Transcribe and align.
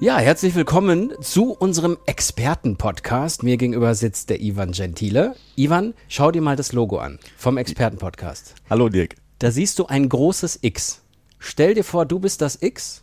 Ja, 0.00 0.16
herzlich 0.18 0.54
willkommen 0.54 1.12
zu 1.20 1.52
unserem 1.52 1.98
Expertenpodcast. 2.06 3.42
Mir 3.42 3.56
gegenüber 3.58 3.94
sitzt 3.94 4.30
der 4.30 4.40
Ivan 4.40 4.72
Gentile. 4.72 5.34
Ivan, 5.56 5.92
schau 6.08 6.30
dir 6.30 6.40
mal 6.40 6.56
das 6.56 6.72
Logo 6.72 6.98
an 6.98 7.18
vom 7.36 7.58
Expertenpodcast. 7.58 8.54
Hallo 8.70 8.88
Dirk. 8.88 9.16
Da 9.40 9.50
siehst 9.50 9.78
du 9.78 9.86
ein 9.86 10.08
großes 10.08 10.60
X. 10.62 11.02
Stell 11.38 11.74
dir 11.74 11.84
vor, 11.84 12.06
du 12.06 12.18
bist 12.18 12.40
das 12.40 12.58
X 12.62 13.02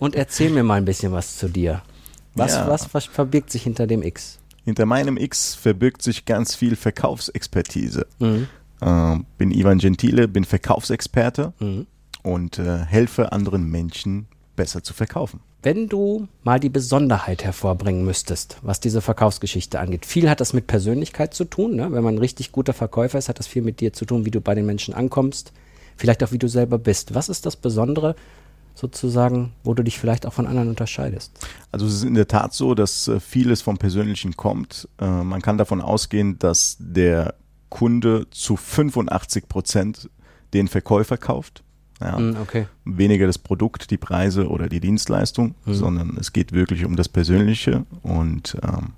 und 0.00 0.16
erzähl 0.16 0.50
mir 0.50 0.64
mal 0.64 0.74
ein 0.76 0.84
bisschen 0.84 1.12
was 1.12 1.38
zu 1.38 1.48
dir. 1.48 1.82
Was, 2.34 2.52
Ja. 2.54 2.66
was, 2.68 2.92
was 2.92 3.04
verbirgt 3.04 3.50
sich 3.50 3.62
hinter 3.62 3.86
dem 3.86 4.02
X? 4.02 4.38
Hinter 4.64 4.86
meinem 4.86 5.16
X 5.16 5.54
verbirgt 5.54 6.02
sich 6.02 6.24
ganz 6.24 6.54
viel 6.56 6.76
Verkaufsexpertise. 6.76 8.06
Mhm. 8.18 8.48
Ähm, 8.80 9.26
bin 9.38 9.52
Ivan 9.52 9.78
Gentile, 9.78 10.26
bin 10.28 10.44
Verkaufsexperte 10.44 11.52
Mhm. 11.60 11.86
und 12.24 12.58
äh, 12.58 12.78
helfe 12.84 13.30
anderen 13.32 13.70
Menschen 13.70 14.26
besser 14.56 14.82
zu 14.82 14.92
verkaufen. 14.92 15.40
Wenn 15.62 15.88
du 15.88 16.26
mal 16.42 16.58
die 16.58 16.68
Besonderheit 16.68 17.44
hervorbringen 17.44 18.04
müsstest, 18.04 18.58
was 18.62 18.80
diese 18.80 19.00
Verkaufsgeschichte 19.00 19.78
angeht. 19.78 20.06
Viel 20.06 20.28
hat 20.28 20.40
das 20.40 20.52
mit 20.52 20.66
Persönlichkeit 20.66 21.34
zu 21.34 21.44
tun. 21.44 21.76
Ne? 21.76 21.92
Wenn 21.92 22.02
man 22.02 22.16
ein 22.16 22.18
richtig 22.18 22.50
guter 22.50 22.72
Verkäufer 22.72 23.18
ist, 23.18 23.28
hat 23.28 23.38
das 23.38 23.46
viel 23.46 23.62
mit 23.62 23.78
dir 23.78 23.92
zu 23.92 24.04
tun, 24.04 24.24
wie 24.24 24.32
du 24.32 24.40
bei 24.40 24.56
den 24.56 24.66
Menschen 24.66 24.92
ankommst. 24.92 25.52
Vielleicht 25.96 26.24
auch, 26.24 26.32
wie 26.32 26.38
du 26.38 26.48
selber 26.48 26.78
bist. 26.78 27.14
Was 27.14 27.28
ist 27.28 27.46
das 27.46 27.54
Besondere 27.54 28.16
sozusagen, 28.74 29.52
wo 29.62 29.74
du 29.74 29.84
dich 29.84 30.00
vielleicht 30.00 30.26
auch 30.26 30.32
von 30.32 30.48
anderen 30.48 30.68
unterscheidest? 30.68 31.30
Also 31.70 31.86
es 31.86 31.94
ist 31.94 32.04
in 32.04 32.14
der 32.14 32.26
Tat 32.26 32.54
so, 32.54 32.74
dass 32.74 33.06
äh, 33.06 33.20
vieles 33.20 33.62
vom 33.62 33.78
Persönlichen 33.78 34.36
kommt. 34.36 34.88
Äh, 34.98 35.06
man 35.06 35.42
kann 35.42 35.58
davon 35.58 35.80
ausgehen, 35.80 36.40
dass 36.40 36.76
der 36.80 37.34
Kunde 37.68 38.26
zu 38.32 38.56
85 38.56 39.48
Prozent 39.48 40.10
den 40.54 40.66
Verkäufer 40.66 41.18
kauft. 41.18 41.62
Ja. 42.02 42.18
Mm, 42.18 42.36
okay. 42.42 42.66
weniger 42.84 43.26
das 43.26 43.38
Produkt, 43.38 43.90
die 43.90 43.96
Preise 43.98 44.48
oder 44.48 44.68
die 44.68 44.80
Dienstleistung, 44.80 45.54
Mhm. 45.64 45.74
sondern 45.74 46.16
es 46.18 46.32
geht 46.32 46.52
wirklich 46.52 46.84
um 46.84 46.96
das 46.96 47.08
Persönliche. 47.08 47.84
Und 48.02 48.56
ähm, 48.62 48.90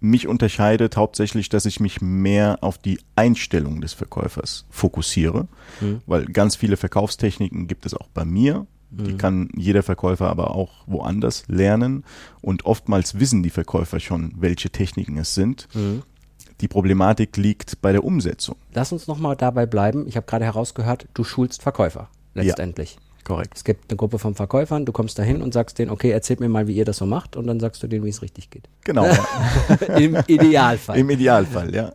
mich 0.00 0.26
unterscheidet 0.28 0.96
hauptsächlich, 0.96 1.48
dass 1.48 1.64
ich 1.64 1.78
mich 1.80 2.00
mehr 2.00 2.58
auf 2.60 2.78
die 2.78 2.98
Einstellung 3.16 3.80
des 3.80 3.92
Verkäufers 3.92 4.64
fokussiere, 4.70 5.46
Mhm. 5.80 6.00
weil 6.06 6.24
ganz 6.26 6.56
viele 6.56 6.76
Verkaufstechniken 6.76 7.66
gibt 7.68 7.86
es 7.86 7.94
auch 7.94 8.08
bei 8.14 8.24
mir. 8.24 8.66
Die 8.94 9.16
kann 9.16 9.48
jeder 9.56 9.82
Verkäufer 9.82 10.28
aber 10.28 10.50
auch 10.54 10.70
woanders 10.86 11.44
lernen. 11.48 12.04
Und 12.42 12.66
oftmals 12.66 13.18
wissen 13.18 13.42
die 13.42 13.48
Verkäufer 13.48 14.00
schon, 14.00 14.34
welche 14.36 14.68
Techniken 14.68 15.16
es 15.16 15.34
sind. 15.34 15.66
Mhm. 15.72 16.02
Die 16.60 16.68
Problematik 16.68 17.38
liegt 17.38 17.80
bei 17.80 17.92
der 17.92 18.04
Umsetzung. 18.04 18.56
Lass 18.74 18.92
uns 18.92 19.06
nochmal 19.08 19.34
dabei 19.34 19.64
bleiben. 19.64 20.06
Ich 20.06 20.16
habe 20.16 20.26
gerade 20.26 20.44
herausgehört, 20.44 21.08
du 21.14 21.24
schulst 21.24 21.62
Verkäufer 21.62 22.10
letztendlich. 22.34 22.98
Korrekt. 23.24 23.56
Es 23.56 23.64
gibt 23.64 23.90
eine 23.90 23.96
Gruppe 23.96 24.18
von 24.18 24.34
Verkäufern, 24.34 24.84
du 24.84 24.92
kommst 24.92 25.18
dahin 25.18 25.42
und 25.42 25.54
sagst 25.54 25.78
denen, 25.78 25.90
okay, 25.90 26.10
erzählt 26.10 26.40
mir 26.40 26.48
mal, 26.48 26.66
wie 26.66 26.74
ihr 26.74 26.84
das 26.84 26.96
so 26.96 27.06
macht 27.06 27.36
und 27.36 27.46
dann 27.46 27.60
sagst 27.60 27.82
du 27.82 27.86
denen, 27.86 28.04
wie 28.04 28.08
es 28.08 28.20
richtig 28.20 28.50
geht. 28.50 28.68
Genau. 28.82 29.06
ja. 29.06 29.16
Im 29.96 30.18
Idealfall. 30.26 30.98
Im 30.98 31.08
Idealfall, 31.10 31.72
ja. 31.72 31.92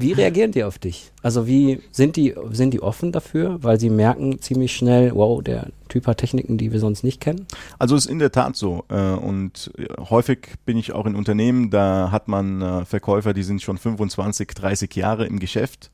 Wie 0.00 0.12
reagieren 0.12 0.50
die 0.52 0.64
auf 0.64 0.78
dich? 0.78 1.12
Also 1.22 1.46
wie 1.46 1.80
sind 1.92 2.16
die, 2.16 2.34
sind 2.52 2.72
die 2.72 2.82
offen 2.82 3.12
dafür, 3.12 3.62
weil 3.62 3.78
sie 3.78 3.90
merken 3.90 4.40
ziemlich 4.40 4.74
schnell, 4.74 5.14
wow, 5.14 5.42
der 5.42 5.68
Typ 5.88 6.06
hat 6.06 6.18
Techniken, 6.18 6.56
die 6.56 6.72
wir 6.72 6.80
sonst 6.80 7.04
nicht 7.04 7.20
kennen? 7.20 7.46
Also 7.78 7.96
es 7.96 8.06
ist 8.06 8.10
in 8.10 8.18
der 8.18 8.32
Tat 8.32 8.56
so. 8.56 8.84
Äh, 8.88 8.94
und 8.94 9.70
äh, 9.76 9.88
häufig 10.08 10.54
bin 10.64 10.78
ich 10.78 10.92
auch 10.92 11.04
in 11.04 11.16
Unternehmen, 11.16 11.68
da 11.70 12.10
hat 12.10 12.28
man 12.28 12.62
äh, 12.62 12.84
Verkäufer, 12.86 13.34
die 13.34 13.42
sind 13.42 13.60
schon 13.60 13.76
25, 13.76 14.48
30 14.48 14.94
Jahre 14.96 15.26
im 15.26 15.38
Geschäft. 15.38 15.90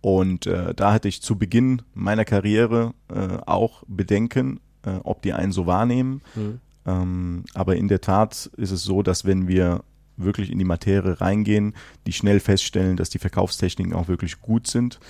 Und 0.00 0.46
äh, 0.46 0.74
da 0.74 0.92
hatte 0.92 1.08
ich 1.08 1.22
zu 1.22 1.36
Beginn 1.36 1.82
meiner 1.94 2.24
Karriere 2.24 2.94
äh, 3.08 3.38
auch 3.46 3.82
Bedenken, 3.88 4.60
äh, 4.84 4.96
ob 5.02 5.22
die 5.22 5.32
einen 5.32 5.52
so 5.52 5.66
wahrnehmen. 5.66 6.22
Mhm. 6.34 6.60
Ähm, 6.86 7.44
aber 7.54 7.76
in 7.76 7.88
der 7.88 8.00
Tat 8.00 8.50
ist 8.56 8.70
es 8.70 8.84
so, 8.84 9.02
dass 9.02 9.24
wenn 9.24 9.48
wir 9.48 9.82
wirklich 10.16 10.50
in 10.50 10.58
die 10.58 10.64
Materie 10.64 11.20
reingehen, 11.20 11.74
die 12.06 12.12
schnell 12.12 12.40
feststellen, 12.40 12.96
dass 12.96 13.10
die 13.10 13.18
Verkaufstechniken 13.18 13.92
auch 13.92 14.08
wirklich 14.08 14.40
gut 14.40 14.66
sind, 14.66 15.00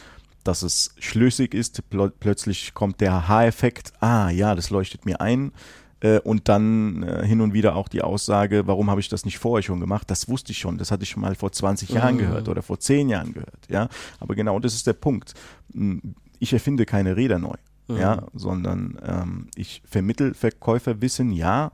dass 0.43 0.63
es 0.63 0.95
schlüssig 0.99 1.55
ist, 1.55 1.89
pl 1.91 2.11
plötzlich 2.19 2.75
kommt 2.75 3.01
der 3.01 3.13
Aha-Effekt, 3.13 3.93
ah 4.01 4.31
ja, 4.31 4.55
das 4.55 4.71
leuchtet 4.71 5.05
mir 5.05 5.21
ein. 5.21 5.53
Äh, 6.01 6.19
und 6.21 6.49
dann 6.49 7.03
äh, 7.03 7.27
hin 7.27 7.41
und 7.41 7.55
wieder 7.55 7.75
auch 7.77 7.89
die 7.89 8.03
Aussage, 8.03 8.67
warum 8.67 8.91
habe 8.91 9.01
ich 9.01 9.09
das 9.09 9.25
nicht 9.25 9.39
vorher 9.39 9.63
schon 9.63 9.81
gemacht? 9.81 10.11
Das 10.11 10.29
wusste 10.29 10.53
ich 10.53 10.59
schon, 10.59 10.77
das 10.79 10.91
hatte 10.91 11.05
ich 11.05 11.09
schon 11.11 11.23
mal 11.23 11.35
vor 11.35 11.53
20 11.53 11.89
Jahren 11.91 12.15
Mhm. 12.17 12.19
gehört 12.19 12.49
oder 12.49 12.63
vor 12.63 12.79
10 12.79 13.09
Jahren 13.09 13.33
gehört. 13.33 13.67
Ja, 13.69 13.89
aber 14.21 14.35
genau 14.35 14.59
das 14.61 14.75
ist 14.75 14.87
der 14.87 14.93
Punkt. 14.95 15.35
Hm, 15.73 16.03
Ich 16.39 16.53
erfinde 16.53 16.85
keine 16.85 17.17
Räder 17.17 17.39
neu 17.39 17.55
Mhm. 17.89 17.97
ja, 17.97 18.23
sondern 18.35 18.99
ähm, 19.03 19.47
ich 19.55 19.81
vermittel 19.89 20.35
Verkäuferwissen, 20.35 21.33
ja, 21.33 21.71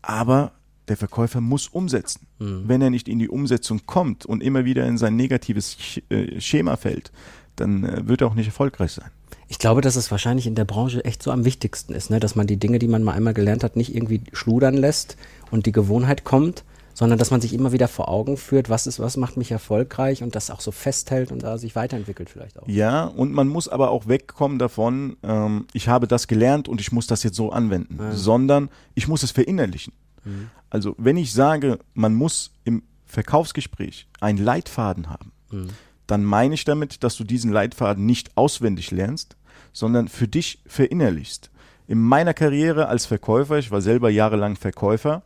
aber 0.00 0.52
der 0.88 0.96
Verkäufer 0.96 1.40
muss 1.40 1.66
umsetzen. 1.68 2.26
Mhm. 2.38 2.62
Wenn 2.66 2.80
er 2.80 2.90
nicht 2.90 3.08
in 3.08 3.18
die 3.18 3.28
Umsetzung 3.28 3.80
kommt 3.86 4.24
und 4.24 4.42
immer 4.42 4.64
wieder 4.64 4.86
in 4.86 4.96
sein 4.98 5.16
negatives 5.16 5.76
äh, 6.08 6.40
Schema 6.40 6.76
fällt, 6.76 7.10
dann 7.56 7.84
äh, 7.84 8.06
wird 8.08 8.20
er 8.22 8.28
auch 8.28 8.34
nicht 8.34 8.46
erfolgreich 8.46 8.92
sein. 8.92 9.10
Ich 9.48 9.58
glaube, 9.58 9.80
dass 9.80 9.96
es 9.96 10.10
wahrscheinlich 10.10 10.46
in 10.46 10.54
der 10.54 10.64
Branche 10.64 11.04
echt 11.04 11.22
so 11.22 11.30
am 11.30 11.44
wichtigsten 11.44 11.94
ist, 11.94 12.10
ne? 12.10 12.18
dass 12.20 12.34
man 12.34 12.46
die 12.46 12.56
Dinge, 12.56 12.78
die 12.78 12.88
man 12.88 13.02
mal 13.02 13.12
einmal 13.12 13.34
gelernt 13.34 13.62
hat, 13.64 13.76
nicht 13.76 13.94
irgendwie 13.94 14.20
schludern 14.32 14.74
lässt 14.74 15.16
und 15.50 15.66
die 15.66 15.72
Gewohnheit 15.72 16.24
kommt, 16.24 16.64
sondern 16.94 17.18
dass 17.18 17.30
man 17.30 17.40
sich 17.40 17.52
immer 17.52 17.72
wieder 17.72 17.88
vor 17.88 18.08
Augen 18.08 18.36
führt, 18.38 18.70
was 18.70 18.86
ist, 18.86 18.98
was 18.98 19.16
macht 19.16 19.36
mich 19.36 19.50
erfolgreich 19.52 20.22
und 20.22 20.34
das 20.34 20.50
auch 20.50 20.60
so 20.60 20.72
festhält 20.72 21.30
und 21.30 21.42
da 21.42 21.58
sich 21.58 21.76
weiterentwickelt 21.76 22.30
vielleicht 22.30 22.58
auch. 22.58 22.66
Ja, 22.66 23.04
und 23.04 23.32
man 23.32 23.48
muss 23.48 23.68
aber 23.68 23.90
auch 23.90 24.08
wegkommen 24.08 24.58
davon, 24.58 25.16
ähm, 25.22 25.66
ich 25.74 25.88
habe 25.88 26.08
das 26.08 26.26
gelernt 26.26 26.68
und 26.68 26.80
ich 26.80 26.90
muss 26.92 27.06
das 27.06 27.22
jetzt 27.22 27.36
so 27.36 27.50
anwenden, 27.52 27.98
Ja. 28.00 28.12
sondern 28.12 28.70
ich 28.94 29.06
muss 29.08 29.22
es 29.22 29.30
verinnerlichen. 29.30 29.92
Mhm. 30.24 30.50
Also 30.70 30.94
wenn 30.98 31.16
ich 31.16 31.32
sage, 31.32 31.78
man 31.94 32.14
muss 32.14 32.50
im 32.64 32.82
Verkaufsgespräch 33.04 34.08
einen 34.20 34.38
Leitfaden 34.38 35.10
haben, 35.10 35.32
Mhm. 35.50 35.68
Dann 36.06 36.24
meine 36.24 36.54
ich 36.54 36.64
damit, 36.64 37.02
dass 37.04 37.16
du 37.16 37.24
diesen 37.24 37.52
Leitfaden 37.52 38.06
nicht 38.06 38.36
auswendig 38.36 38.90
lernst, 38.90 39.36
sondern 39.72 40.08
für 40.08 40.28
dich 40.28 40.60
verinnerlichst. 40.66 41.50
In 41.88 42.00
meiner 42.00 42.34
Karriere 42.34 42.88
als 42.88 43.06
Verkäufer, 43.06 43.58
ich 43.58 43.70
war 43.70 43.80
selber 43.80 44.10
jahrelang 44.10 44.56
Verkäufer, 44.56 45.22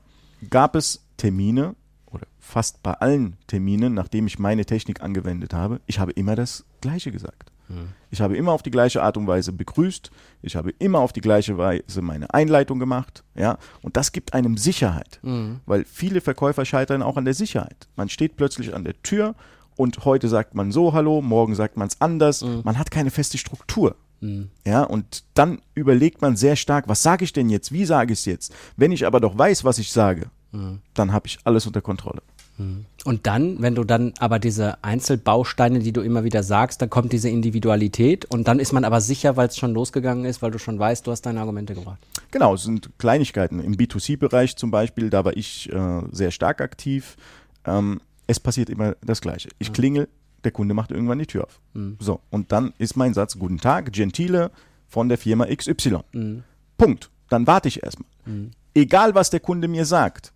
gab 0.51 0.75
es 0.77 1.03
Termine 1.17 1.75
oder 2.07 2.27
fast 2.39 2.83
bei 2.83 2.93
allen 2.95 3.37
Terminen, 3.47 3.95
nachdem 3.95 4.27
ich 4.27 4.39
meine 4.39 4.65
Technik 4.67 5.03
angewendet 5.03 5.55
habe, 5.55 5.81
ich 5.87 5.99
habe 5.99 6.13
immer 6.13 6.35
das 6.37 6.65
Gleiche 6.81 7.13
gesagt. 7.13 7.51
Ich 8.11 8.21
habe 8.21 8.37
immer 8.37 8.51
auf 8.51 8.65
die 8.65 8.73
gleiche 8.73 9.01
Art 9.01 9.17
und 9.17 9.29
Weise 9.29 9.53
begrüßt. 9.53 10.11
Ich 10.43 10.57
habe 10.57 10.71
immer 10.81 10.99
auf 10.99 11.13
die 11.13 11.21
gleiche 11.21 11.57
Weise 11.57 12.03
meine 12.03 12.35
Einleitung 12.35 12.81
gemacht. 12.81 13.23
Ja, 13.37 13.59
und 13.81 13.97
das 13.97 14.11
gibt 14.11 14.35
einem 14.35 14.57
Sicherheit, 14.57 15.21
Mhm. 15.23 15.61
weil 15.67 15.85
viele 15.85 16.21
Verkäufer 16.21 16.65
scheitern 16.65 17.01
auch 17.01 17.17
an 17.17 17.25
der 17.27 17.35
Sicherheit. 17.35 17.87
Man 17.95 18.09
steht 18.09 18.35
plötzlich 18.37 18.75
an 18.75 18.83
der 18.83 19.01
Tür 19.05 19.37
und 19.77 20.05
heute 20.05 20.29
sagt 20.29 20.55
man 20.55 20.73
so 20.73 20.93
Hallo, 20.93 21.23
morgen 21.23 21.55
sagt 21.55 21.77
man 21.77 21.89
es 21.89 22.01
anders. 22.01 22.45
Man 22.65 22.79
hat 22.79 22.91
keine 22.91 23.11
feste 23.11 23.39
Struktur. 23.39 23.97
Mhm. 24.21 24.49
Ja, 24.67 24.83
und 24.83 25.25
dann 25.35 25.61
überlegt 25.75 26.21
man 26.21 26.37
sehr 26.37 26.57
stark, 26.57 26.89
was 26.89 27.03
sage 27.03 27.25
ich 27.25 27.33
denn 27.33 27.49
jetzt? 27.49 27.73
Wie 27.73 27.85
sage 27.87 28.13
ich 28.13 28.19
es 28.21 28.25
jetzt? 28.27 28.55
Wenn 28.77 28.93
ich 28.93 29.07
aber 29.07 29.21
doch 29.21 29.37
weiß, 29.39 29.65
was 29.65 29.79
ich 29.79 29.91
sage, 29.93 30.27
Mhm. 30.53 30.81
dann 30.95 31.13
habe 31.13 31.27
ich 31.29 31.39
alles 31.45 31.67
unter 31.67 31.81
Kontrolle. 31.81 32.23
Und 33.05 33.27
dann, 33.27 33.63
wenn 33.63 33.75
du 33.75 33.85
dann 33.85 34.13
aber 34.19 34.39
diese 34.39 34.85
Einzelbausteine, 34.85 35.79
die 35.79 35.93
du 35.93 36.03
immer 36.03 36.25
wieder 36.25 36.43
sagst, 36.43 36.83
dann 36.83 36.91
kommt 36.91 37.11
diese 37.13 37.31
Individualität 37.31 38.27
und 38.27 38.49
dann 38.49 38.59
ist 38.59 38.73
man 38.73 38.85
aber 38.85 39.01
sicher, 39.01 39.37
weil 39.39 39.49
es 39.49 39.57
schon 39.57 39.73
losgegangen 39.73 40.27
ist, 40.27 40.43
weil 40.43 40.51
du 40.51 40.59
schon 40.59 40.79
weißt, 40.79 41.07
du 41.07 41.11
hast 41.11 41.23
deine 41.23 41.41
Argumente 41.41 41.75
gebracht. 41.75 41.99
Genau, 42.31 42.53
es 42.55 42.65
sind 42.65 42.91
Kleinigkeiten. 42.99 43.61
Im 43.61 43.77
B2C-Bereich 43.77 44.57
zum 44.57 44.71
Beispiel, 44.71 45.09
da 45.09 45.25
war 45.25 45.35
ich 45.37 45.73
äh, 45.73 46.03
sehr 46.13 46.31
stark 46.31 46.61
aktiv. 46.61 47.17
Ähm, 47.65 48.01
es 48.31 48.39
passiert 48.39 48.71
immer 48.71 48.95
das 49.03 49.21
Gleiche. 49.21 49.49
Ich 49.59 49.73
klingel, 49.73 50.09
der 50.45 50.53
Kunde 50.53 50.73
macht 50.73 50.93
irgendwann 50.93 51.19
die 51.19 51.27
Tür 51.27 51.45
auf. 51.45 51.61
So, 51.99 52.21
und 52.31 52.53
dann 52.53 52.73
ist 52.79 52.97
mein 52.97 53.13
Satz, 53.13 53.37
guten 53.39 53.59
Tag, 53.59 53.93
Gentile 53.93 54.53
von 54.89 55.09
der 55.09 55.19
Firma 55.19 55.47
XY. 55.47 55.99
Punkt. 56.79 57.11
Dann 57.29 57.47
warte 57.49 57.67
ich 57.69 57.83
erstmal. 57.83 58.09
Egal, 58.75 59.15
was 59.17 59.31
der 59.31 59.41
Kunde 59.41 59.67
mir 59.67 59.85
sagt, 59.85 60.33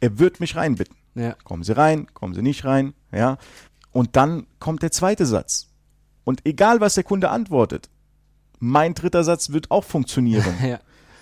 er 0.00 0.18
wird 0.18 0.40
mich 0.40 0.56
reinbitten. 0.56 0.96
Ja. 1.14 1.34
Kommen 1.44 1.62
Sie 1.62 1.76
rein, 1.76 2.06
kommen 2.14 2.32
Sie 2.34 2.42
nicht 2.42 2.64
rein, 2.64 2.94
ja. 3.12 3.36
Und 3.92 4.16
dann 4.16 4.46
kommt 4.58 4.82
der 4.82 4.90
zweite 4.90 5.26
Satz. 5.26 5.68
Und 6.24 6.46
egal, 6.46 6.80
was 6.80 6.94
der 6.94 7.04
Kunde 7.04 7.28
antwortet, 7.28 7.90
mein 8.58 8.94
dritter 8.94 9.22
Satz 9.22 9.50
wird 9.50 9.70
auch 9.70 9.84
funktionieren. 9.84 10.54
Ja. 10.62 10.80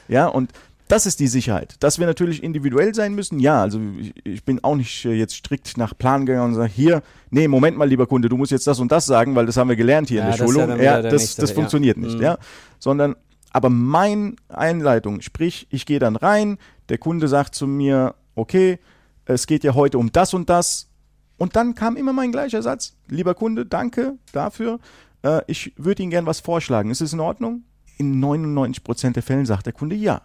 Ja, 0.09 0.27
und 0.27 0.53
Das 0.93 1.06
ist 1.06 1.21
die 1.21 1.27
Sicherheit. 1.27 1.77
Dass 1.81 1.99
wir 1.99 2.05
natürlich 2.05 2.43
individuell 2.43 2.94
sein 2.94 3.15
müssen, 3.15 3.39
ja. 3.39 3.62
Also 3.62 3.81
ich, 4.25 4.44
bin 4.44 4.62
auch 4.62 4.77
nicht 4.77 5.06
äh, 5.06 5.15
jetzt 5.15 5.35
strikt 5.35 5.79
nach 5.79 5.97
Plan 5.97 6.27
gegangen 6.27 6.50
und 6.50 6.55
sage, 6.55 6.71
hier, 6.71 7.03
nee, 7.31 7.49
Moment 7.49 7.79
mal, 7.79 7.89
lieber 7.89 8.06
Kunde, 8.06 8.29
du 8.29 8.37
musst 8.37 8.53
jetzt 8.53 8.67
das 8.67 8.79
und 8.79 8.93
das 8.93 9.06
sagen, 9.06 9.35
weil 9.35 9.47
das 9.47 9.56
haben 9.56 9.71
wir 9.71 9.77
gelernt 9.77 10.11
hier 10.11 10.19
Ja, 10.19 10.25
in 10.25 10.31
der 10.33 10.39
ja 10.39 10.44
Schulung. 10.44 10.69
Ja, 10.69 11.00
der 11.00 11.11
das, 11.11 11.23
nächste, 11.23 11.41
das 11.41 11.50
ja. 11.50 11.55
funktioniert 11.55 11.97
nicht, 11.97 12.17
Mhm. 12.17 12.23
ja. 12.23 12.39
Sondern, 12.79 13.17
aber 13.53 13.71
mein 13.71 14.37
Einleitung, 14.50 15.23
sprich, 15.23 15.67
ich 15.71 15.87
gehe 15.87 15.99
dann 15.99 16.15
rein, 16.15 16.59
der 16.91 16.99
Kunde 16.99 17.27
sagt 17.27 17.55
zu 17.55 17.67
mir, 17.67 18.15
okay, 18.35 18.79
es 19.25 19.47
geht 19.47 19.65
ja 19.65 19.73
heute 19.73 19.97
um 19.97 20.12
das 20.12 20.35
und 20.35 20.50
das. 20.50 20.91
Und 21.38 21.56
dann 21.56 21.75
kam 21.75 21.97
immer 21.97 22.12
mein 22.12 22.33
gleicher 22.33 22.61
Satz. 22.61 22.97
Lieber 23.09 23.35
Kunde, 23.35 23.65
danke 23.65 24.19
dafür. 24.33 24.79
Äh, 25.23 25.41
ich 25.47 25.73
würde 25.79 26.03
Ihnen 26.03 26.11
gern 26.11 26.27
was 26.27 26.41
vorschlagen. 26.41 26.91
Ist 26.91 27.00
es 27.00 27.15
in 27.15 27.21
Ordnung? 27.21 27.62
In 28.02 28.25
99% 28.25 29.12
der 29.12 29.22
Fällen 29.22 29.46
sagt 29.46 29.66
der 29.66 29.72
Kunde 29.72 29.94
ja. 29.94 30.22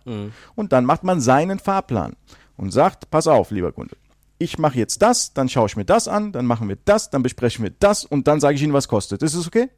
Und 0.55 0.73
dann 0.73 0.85
macht 0.85 1.03
man 1.03 1.21
seinen 1.21 1.59
Fahrplan 1.59 2.15
und 2.55 2.71
sagt, 2.71 3.11
pass 3.11 3.27
auf, 3.27 3.51
lieber 3.51 3.71
Kunde. 3.71 3.95
Ich 4.39 4.57
mache 4.57 4.77
jetzt 4.77 5.01
das, 5.01 5.33
dann 5.33 5.47
schaue 5.49 5.67
ich 5.67 5.75
mir 5.75 5.85
das 5.85 6.07
an, 6.07 6.31
dann 6.31 6.45
machen 6.45 6.69
wir 6.69 6.77
das, 6.85 7.09
dann 7.09 7.23
besprechen 7.23 7.63
wir 7.63 7.71
das 7.79 8.03
und 8.03 8.27
dann 8.27 8.39
sage 8.39 8.55
ich 8.55 8.63
Ihnen, 8.63 8.73
was 8.73 8.87
kostet. 8.87 9.21
Ist 9.23 9.33
es 9.35 9.47
okay? 9.47 9.69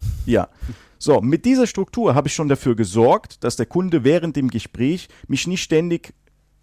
Ja. 0.26 0.48
So, 0.98 1.20
mit 1.20 1.44
dieser 1.44 1.66
Struktur 1.66 2.14
habe 2.14 2.28
ich 2.28 2.34
schon 2.34 2.48
dafür 2.48 2.74
gesorgt, 2.76 3.44
dass 3.44 3.56
der 3.56 3.66
Kunde 3.66 4.04
während 4.04 4.36
dem 4.36 4.48
Gespräch 4.48 5.08
mich 5.28 5.46
nicht 5.46 5.62
ständig 5.62 6.14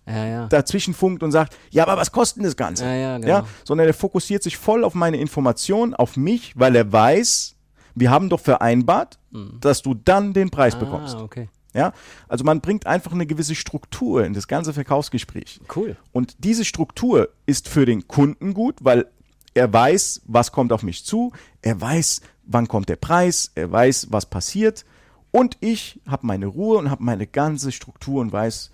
Ja, 0.07 0.25
ja. 0.25 0.47
dazwischen 0.47 0.93
funkt 0.93 1.23
und 1.23 1.31
sagt, 1.31 1.55
ja, 1.71 1.83
aber 1.83 1.97
was 1.97 2.11
kostet 2.11 2.43
das 2.43 2.55
Ganze? 2.55 2.85
Ja, 2.85 2.93
ja, 2.93 3.17
genau. 3.17 3.47
sondern 3.63 3.87
er 3.87 3.93
fokussiert 3.93 4.41
sich 4.43 4.57
voll 4.57 4.83
auf 4.83 4.95
meine 4.95 5.17
Information, 5.17 5.93
auf 5.93 6.17
mich, 6.17 6.53
weil 6.55 6.75
er 6.75 6.91
weiß, 6.91 7.55
wir 7.95 8.11
haben 8.11 8.29
doch 8.29 8.39
vereinbart, 8.39 9.19
dass 9.59 9.81
du 9.81 9.93
dann 9.93 10.33
den 10.33 10.49
Preis 10.49 10.77
bekommst. 10.77 11.15
Mhm. 11.15 11.21
Ah, 11.21 11.23
okay. 11.23 11.49
Ja, 11.73 11.93
also 12.27 12.43
man 12.43 12.61
bringt 12.61 12.85
einfach 12.85 13.13
eine 13.13 13.25
gewisse 13.25 13.55
Struktur 13.55 14.23
in 14.25 14.33
das 14.33 14.47
ganze 14.47 14.73
Verkaufsgespräch. 14.73 15.59
Cool. 15.75 15.97
Und 16.11 16.35
diese 16.43 16.65
Struktur 16.65 17.29
ist 17.47 17.67
für 17.67 17.87
den 17.87 18.07
Kunden 18.07 18.53
gut, 18.53 18.75
weil 18.81 19.07
er 19.55 19.73
weiß, 19.73 20.21
was 20.25 20.51
kommt 20.51 20.71
auf 20.71 20.83
mich 20.83 21.03
zu, 21.03 21.31
er 21.63 21.81
weiß, 21.81 22.21
wann 22.43 22.67
kommt 22.67 22.89
der 22.89 22.95
Preis, 22.95 23.51
er 23.55 23.71
weiß, 23.71 24.07
was 24.11 24.27
passiert 24.27 24.85
und 25.31 25.57
ich 25.61 25.99
habe 26.05 26.27
meine 26.27 26.45
Ruhe 26.45 26.77
und 26.77 26.91
habe 26.91 27.03
meine 27.03 27.25
ganze 27.25 27.71
Struktur 27.71 28.21
und 28.21 28.31
weiß, 28.31 28.71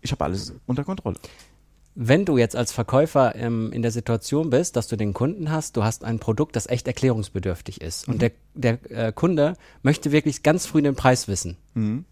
ich 0.00 0.10
habe 0.10 0.24
alles 0.24 0.54
unter 0.66 0.84
Kontrolle. 0.84 1.16
Wenn 2.00 2.24
du 2.24 2.38
jetzt 2.38 2.54
als 2.54 2.70
Verkäufer 2.70 3.34
ähm, 3.34 3.72
in 3.72 3.82
der 3.82 3.90
Situation 3.90 4.50
bist, 4.50 4.76
dass 4.76 4.86
du 4.86 4.94
den 4.96 5.12
Kunden 5.14 5.50
hast, 5.50 5.76
du 5.76 5.82
hast 5.82 6.04
ein 6.04 6.20
Produkt, 6.20 6.54
das 6.54 6.68
echt 6.68 6.86
erklärungsbedürftig 6.86 7.80
ist 7.80 8.06
Mhm. 8.06 8.14
und 8.14 8.22
der, 8.22 8.30
der 8.54 8.78
äh, 8.90 9.12
Kunde 9.12 9.54
möchte 9.82 10.12
wirklich 10.12 10.44
ganz 10.44 10.64
früh 10.66 10.80
den 10.80 10.94
Preis 10.94 11.26
wissen. 11.26 11.56
Mhm. 11.74 12.04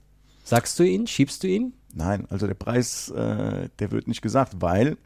Sagst 0.43 0.77
du 0.81 0.83
ihn? 0.83 1.07
Schiebst 1.07 1.43
du 1.45 1.47
ihn? 1.47 1.73
Nein, 1.95 2.27
also 2.31 2.49
der 2.49 2.55
Preis, 2.55 3.11
äh, 3.11 3.69
der 3.79 3.91
wird 3.93 4.09
nicht 4.09 4.23
gesagt, 4.23 4.55
weil 4.61 4.97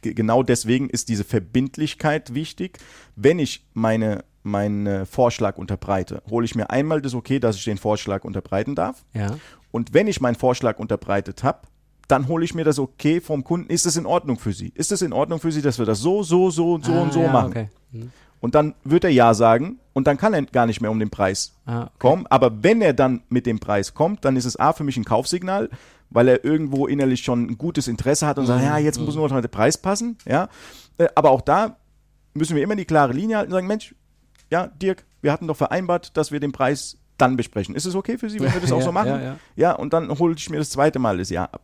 ge- 0.00 0.14
genau 0.14 0.42
deswegen 0.42 0.88
ist 0.88 1.10
diese 1.10 1.24
Verbindlichkeit 1.24 2.32
wichtig. 2.34 2.78
Wenn 3.16 3.38
ich 3.38 3.66
meine 3.74 4.24
meinen 4.42 5.04
Vorschlag 5.04 5.58
unterbreite, 5.58 6.22
hole 6.30 6.46
ich 6.46 6.54
mir 6.54 6.70
einmal 6.70 7.02
das 7.02 7.12
Okay, 7.14 7.40
dass 7.40 7.56
ich 7.56 7.64
den 7.64 7.76
Vorschlag 7.76 8.24
unterbreiten 8.24 8.74
darf. 8.74 9.04
Ja. 9.12 9.36
Und 9.70 9.92
wenn 9.92 10.06
ich 10.08 10.22
meinen 10.22 10.34
Vorschlag 10.34 10.78
unterbreitet 10.78 11.42
habe, 11.44 11.60
dann 12.10 12.28
hole 12.28 12.44
ich 12.44 12.54
mir 12.54 12.64
das 12.64 12.78
Okay 12.78 13.20
vom 13.20 13.44
Kunden. 13.44 13.70
Ist 13.70 13.86
es 13.86 13.96
in 13.96 14.06
Ordnung 14.06 14.38
für 14.38 14.52
Sie? 14.52 14.72
Ist 14.74 14.92
es 14.92 15.02
in 15.02 15.12
Ordnung 15.12 15.40
für 15.40 15.52
Sie, 15.52 15.62
dass 15.62 15.78
wir 15.78 15.86
das 15.86 16.00
so, 16.00 16.22
so, 16.22 16.50
so 16.50 16.74
und 16.74 16.84
so 16.84 16.92
ah, 16.92 17.02
und 17.02 17.12
so 17.12 17.20
ja, 17.22 17.32
machen? 17.32 17.50
Okay. 17.50 17.68
Hm. 17.92 18.10
Und 18.40 18.54
dann 18.54 18.74
wird 18.84 19.04
er 19.04 19.10
Ja 19.10 19.34
sagen 19.34 19.78
und 19.92 20.06
dann 20.06 20.16
kann 20.16 20.32
er 20.32 20.42
gar 20.42 20.64
nicht 20.66 20.80
mehr 20.80 20.90
um 20.90 20.98
den 20.98 21.10
Preis 21.10 21.52
Ah, 21.66 21.82
okay. 21.82 21.90
kommen. 21.98 22.26
Aber 22.28 22.62
wenn 22.62 22.80
er 22.80 22.94
dann 22.94 23.22
mit 23.28 23.44
dem 23.46 23.58
Preis 23.60 23.92
kommt, 23.92 24.24
dann 24.24 24.36
ist 24.36 24.46
es 24.46 24.58
A 24.58 24.72
für 24.72 24.82
mich 24.84 24.96
ein 24.96 25.04
Kaufsignal, 25.04 25.68
weil 26.08 26.26
er 26.26 26.42
irgendwo 26.44 26.86
innerlich 26.86 27.20
schon 27.22 27.42
ein 27.50 27.58
gutes 27.58 27.86
Interesse 27.86 28.26
hat 28.26 28.38
und 28.38 28.44
Mhm, 28.44 28.48
sagt, 28.48 28.64
ja, 28.64 28.78
jetzt 28.78 28.98
muss 28.98 29.14
nur 29.14 29.28
noch 29.28 29.40
der 29.40 29.48
Preis 29.48 29.76
passen. 29.78 30.16
Ja, 30.26 30.48
Äh, 30.98 31.08
aber 31.14 31.30
auch 31.30 31.42
da 31.42 31.76
müssen 32.34 32.56
wir 32.56 32.62
immer 32.62 32.76
die 32.76 32.84
klare 32.86 33.12
Linie 33.12 33.36
halten 33.36 33.50
und 33.52 33.56
sagen, 33.56 33.66
Mensch, 33.66 33.94
ja, 34.50 34.66
Dirk, 34.68 35.04
wir 35.22 35.32
hatten 35.32 35.46
doch 35.46 35.56
vereinbart, 35.56 36.16
dass 36.16 36.32
wir 36.32 36.40
den 36.40 36.52
Preis 36.52 36.96
dann 37.18 37.36
besprechen. 37.36 37.74
Ist 37.74 37.84
es 37.86 37.94
okay 37.94 38.16
für 38.16 38.30
Sie, 38.30 38.40
wenn 38.40 38.52
wir 38.54 38.60
das 38.60 38.72
auch 38.72 38.78
Ja, 38.80 38.84
so 38.84 38.92
machen? 38.92 39.08
ja, 39.08 39.20
ja. 39.22 39.36
ja, 39.56 39.72
und 39.72 39.92
dann 39.92 40.18
hole 40.18 40.34
ich 40.34 40.48
mir 40.48 40.56
das 40.58 40.70
zweite 40.70 40.98
Mal 40.98 41.18
das 41.18 41.28
Jahr 41.28 41.52
ab. 41.52 41.62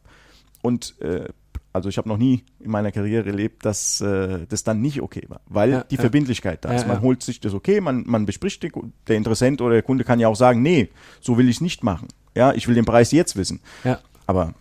Und 0.67 1.01
äh, 1.01 1.29
also 1.73 1.89
ich 1.91 1.99
habe 1.99 2.09
noch 2.09 2.17
nie 2.17 2.43
in 2.61 2.71
meiner 2.71 2.91
Karriere 2.91 3.27
erlebt, 3.29 3.65
dass 3.67 4.01
äh, 4.01 4.47
das 4.49 4.65
dann 4.65 4.81
nicht 4.81 5.01
okay 5.03 5.25
war, 5.29 5.41
weil 5.47 5.71
Ja, 5.71 5.85
die 5.85 5.97
ja. 5.97 6.01
Verbindlichkeit 6.01 6.65
da 6.65 6.73
ist. 6.73 6.83
Ja, 6.83 6.89
man 6.89 7.01
holt 7.03 7.23
sich 7.23 7.39
das 7.41 7.53
okay, 7.55 7.81
man, 7.81 8.05
man 8.07 8.25
bespricht, 8.25 8.63
die, 8.63 8.73
der 9.09 9.17
Interessent 9.17 9.61
oder 9.61 9.75
der 9.75 9.83
Kunde 9.83 10.05
kann 10.05 10.19
ja 10.19 10.29
auch 10.29 10.37
sagen, 10.37 10.63
nee, 10.63 10.89
so 11.21 11.37
will 11.37 11.49
ich 11.49 11.57
es 11.57 11.61
nicht 11.61 11.85
machen. 11.85 12.09
Ja, 12.35 12.53
ich 12.55 12.67
will 12.69 12.75
den 12.75 12.85
Preis 12.87 13.13
jetzt 13.13 13.37
wissen. 13.37 13.61
Ja. 13.85 13.99
Aber 14.27 14.55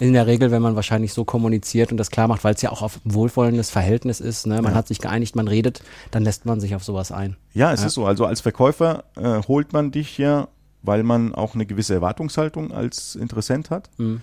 In 0.00 0.14
der 0.14 0.26
Regel, 0.26 0.50
wenn 0.50 0.62
man 0.62 0.74
wahrscheinlich 0.74 1.12
so 1.12 1.24
kommuniziert 1.24 1.92
und 1.92 1.96
das 1.98 2.10
klar 2.10 2.26
macht, 2.26 2.42
weil 2.42 2.54
es 2.54 2.62
ja 2.62 2.70
auch 2.70 2.82
auf 2.82 2.98
wohlwollendes 3.04 3.70
Verhältnis 3.70 4.18
ist, 4.20 4.46
ne? 4.46 4.56
man 4.62 4.72
Ja. 4.72 4.74
hat 4.78 4.88
sich 4.88 4.98
geeinigt, 4.98 5.36
man 5.36 5.46
redet, 5.46 5.82
dann 6.10 6.24
lässt 6.24 6.44
man 6.44 6.58
sich 6.60 6.74
auf 6.74 6.82
sowas 6.82 7.12
ein. 7.12 7.36
ja, 7.54 7.72
es 7.72 7.80
Ja. 7.82 7.86
ist 7.86 7.94
so. 7.94 8.04
Also 8.04 8.26
als 8.26 8.40
Verkäufer 8.40 9.04
äh, 9.16 9.42
holt 9.46 9.72
man 9.72 9.92
dich 9.92 10.18
ja, 10.18 10.48
weil 10.82 11.04
man 11.04 11.32
auch 11.36 11.54
eine 11.54 11.66
gewisse 11.66 11.94
Erwartungshaltung 11.94 12.72
als 12.72 13.14
Interessent 13.14 13.70
hat. 13.70 13.88
Mhm. 13.98 14.22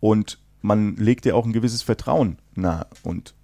Und 0.00 0.38
man 0.64 0.96
legt 0.96 1.26
dir 1.26 1.36
auch 1.36 1.44
ein 1.44 1.52
gewisses 1.52 1.82
Vertrauen 1.82 2.38
nahe. 2.54 2.86
Und 3.02 3.34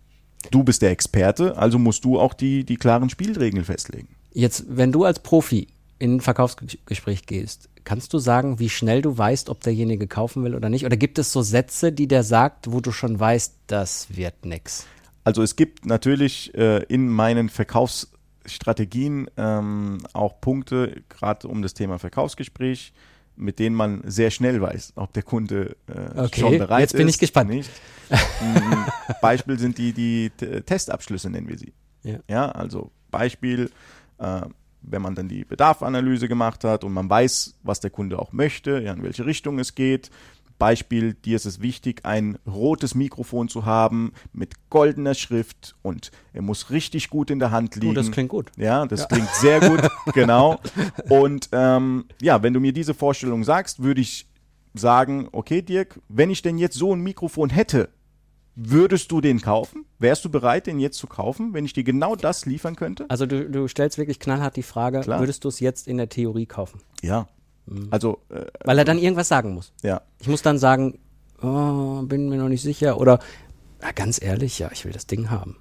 du 0.50 0.64
bist 0.64 0.81
der 0.81 0.90
Experte, 0.90 1.56
also 1.58 1.78
musst 1.78 2.05
du 2.05 2.19
auch 2.19 2.32
die, 2.32 2.64
die 2.64 2.76
klaren 2.76 3.11
Spielregeln 3.11 3.64
festlegen. 3.64 4.08
Jetzt, 4.32 4.64
wenn 4.69 4.90
du 4.90 5.05
als 5.05 5.20
Profi 5.20 5.69
in 5.99 6.17
ein 6.17 6.20
Verkaufsgespräch 6.22 7.26
gehst, 7.26 7.69
kannst 7.84 8.14
du 8.14 8.19
sagen, 8.19 8.58
wie 8.58 8.70
schnell 8.70 9.02
du 9.02 9.19
weißt, 9.19 9.50
ob 9.50 9.61
derjenige 9.61 10.06
kaufen 10.06 10.44
will 10.44 10.55
oder 10.55 10.70
nicht? 10.70 10.87
Oder 10.87 10.96
gibt 10.96 11.19
es 11.19 11.31
so 11.31 11.43
Sätze, 11.43 11.93
die 11.93 12.08
der 12.08 12.25
sagt, 12.25 12.72
wo 12.72 12.81
du 12.81 12.90
schon 12.90 13.20
weißt, 13.20 13.55
das 13.66 14.16
wird 14.16 14.46
nix? 14.46 14.87
Also 15.23 15.43
es 15.43 15.56
gibt 15.56 15.84
natürlich 15.84 16.55
äh, 16.55 16.82
in 16.84 17.06
meinen 17.06 17.50
Verkaufsstrategien 17.50 19.31
ähm, 19.37 19.99
auch 20.14 20.40
Punkte, 20.40 21.02
gerade 21.11 21.49
um 21.49 21.61
das 21.61 21.75
Thema 21.75 21.99
Verkaufsgespräch, 21.99 22.94
mit 23.37 23.59
denen 23.59 23.75
man 23.77 24.03
sehr 24.05 24.31
schnell 24.31 24.61
weiß, 24.61 24.93
ob 24.97 25.12
der 25.12 25.23
Kunde 25.23 25.77
äh, 25.88 26.21
Okay, 26.21 26.41
schon 26.41 26.59
bereit 26.59 26.81
jetzt 26.81 26.97
bin 26.97 27.09
ist. 27.09 27.15
ich 27.15 27.21
gespannt. 27.21 27.50
Nicht. 27.50 27.71
Mm, 28.11 29.12
Beispiel 29.23 29.59
sind 29.59 29.79
die, 29.79 29.93
die 29.93 30.31
Testabschlüsse, 30.31 31.31
nennen 31.31 31.49
wir 31.49 31.59
sie. 31.59 31.73
Ja. 32.03 32.19
Ja, 32.29 32.50
also 32.50 32.91
Beispiel, 33.11 33.71
äh, 34.19 34.43
wenn 34.82 35.03
man 35.03 35.15
dann 35.15 35.29
die 35.29 35.44
Bedarfanalyse 35.44 36.29
gemacht 36.29 36.65
hat 36.65 36.85
und 36.85 36.93
man 36.93 37.09
weiß, 37.09 37.56
was 37.62 37.81
der 37.81 37.91
Kunde 37.91 38.19
auch 38.19 38.32
möchte, 38.32 38.81
ja, 38.81 38.93
in 38.93 39.03
welche 39.03 39.27
Richtung 39.27 39.59
es 39.59 39.75
geht. 39.75 40.11
Beispiel, 40.61 41.15
dir 41.15 41.35
ist 41.35 41.47
es 41.47 41.61
wichtig, 41.61 42.05
ein 42.05 42.39
rotes 42.47 42.95
Mikrofon 42.95 43.49
zu 43.49 43.65
haben 43.65 44.12
mit 44.33 44.71
goldener 44.71 45.15
Schrift 45.15 45.75
und 45.83 46.12
er 46.33 46.43
muss 46.43 46.71
richtig 46.71 47.11
gut 47.11 47.31
in 47.31 47.41
der 47.41 47.51
Hand 47.51 47.75
liegen. 47.75 47.89
Du, 47.89 47.95
das 47.95 48.12
klingt 48.12 48.29
gut. 48.29 48.53
Ja, 48.57 48.87
das 48.87 49.09
klingt 49.09 49.31
sehr 49.31 49.59
gut, 49.59 49.81
genau. 50.15 50.61
Und 51.09 51.49
ähm, 51.51 52.05
ja, 52.23 52.45
wenn 52.45 52.55
du 52.55 52.61
mir 52.61 52.73
diese 52.73 52.95
Vorstellung 52.95 53.43
sagst, 53.43 53.83
würde 53.83 54.02
ich 54.02 54.29
sagen, 54.75 55.29
okay, 55.33 55.62
Dirk, 55.62 55.99
wenn 56.09 56.31
ich 56.31 56.43
denn 56.43 56.59
jetzt 56.59 56.76
so 56.76 56.95
ein 56.95 57.00
Mikrofon 57.00 57.50
hätte, 57.50 57.88
würdest 58.55 59.11
du 59.11 59.21
den 59.21 59.40
kaufen? 59.40 59.87
Wärst 59.99 60.25
du 60.25 60.31
bereit, 60.31 60.67
den 60.67 60.79
jetzt 60.79 60.99
zu 60.99 61.07
kaufen, 61.07 61.55
wenn 61.55 61.64
ich 61.64 61.73
dir 61.73 61.85
genau 61.85 62.17
das 62.17 62.47
liefern 62.47 62.76
könnte? 62.76 63.07
Also 63.09 63.26
du, 63.26 63.49
du 63.49 63.67
stellst 63.67 63.99
wirklich 63.99 64.21
knallhart 64.21 64.57
die 64.57 64.62
Frage, 64.62 65.00
Klar. 65.00 65.21
würdest 65.21 65.45
du 65.45 65.49
es 65.49 65.61
jetzt 65.61 65.88
in 65.88 65.97
der 65.97 66.09
Theorie 66.09 66.47
kaufen? 66.47 66.81
Ja. 67.02 67.29
Also, 67.91 68.19
äh, 68.31 68.47
Weil 68.65 68.79
er 68.79 68.85
dann 68.85 68.99
irgendwas 68.99 69.29
sagen 69.29 69.55
muss. 69.55 69.73
ja. 69.83 70.00
Ich 70.21 70.29
muss 70.29 70.43
dann 70.43 70.59
sagen, 70.59 70.99
oh, 71.43 72.03
bin 72.03 72.29
mir 72.29 72.37
noch 72.39 72.49
nicht 72.49 72.62
sicher. 72.62 72.99
Oder 73.00 73.19
ja, 73.83 73.93
ganz 73.93 74.21
ehrlich, 74.23 74.59
ja, 74.59 74.71
ich 74.73 74.85
will 74.85 74.93
das 74.93 75.07
Ding 75.07 75.31
haben. 75.31 75.57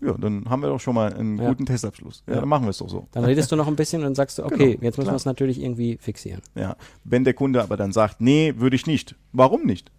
Ja, 0.00 0.12
dann 0.18 0.50
haben 0.50 0.62
wir 0.62 0.68
doch 0.68 0.80
schon 0.80 0.94
mal 0.96 1.12
einen 1.14 1.38
Ja. 1.38 1.48
guten 1.48 1.64
Testabschluss. 1.64 2.24
Ja, 2.26 2.34
Ja. 2.34 2.40
dann 2.40 2.48
machen 2.48 2.64
wir 2.64 2.70
es 2.70 2.78
doch 2.78 2.88
so. 2.88 3.06
Dann 3.12 3.24
redest 3.24 3.52
du 3.52 3.56
noch 3.56 3.68
ein 3.68 3.76
bisschen 3.76 4.04
und 4.04 4.16
sagst 4.16 4.38
du, 4.38 4.44
okay, 4.46 4.72
Genau, 4.72 4.82
jetzt 4.82 4.98
müssen 4.98 5.10
wir 5.10 5.14
es 5.16 5.24
natürlich 5.24 5.60
irgendwie 5.62 5.96
fixieren. 5.98 6.42
Ja. 6.56 6.76
Wenn 7.04 7.22
der 7.24 7.34
Kunde 7.34 7.62
aber 7.62 7.76
dann 7.76 7.92
sagt, 7.92 8.20
nee, 8.20 8.54
würde 8.56 8.74
ich 8.76 8.86
nicht. 8.86 9.14
Warum 9.32 9.64
nicht? 9.64 9.92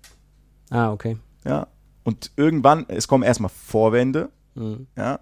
Ah, 0.69 0.91
okay. 0.91 1.17
Ja. 1.45 1.67
Und 2.03 2.31
irgendwann, 2.35 2.85
es 2.89 3.07
kommen 3.07 3.23
erstmal 3.23 3.49
Vorwände, 3.49 4.29
Mhm. 4.55 4.87
ja, 4.97 5.19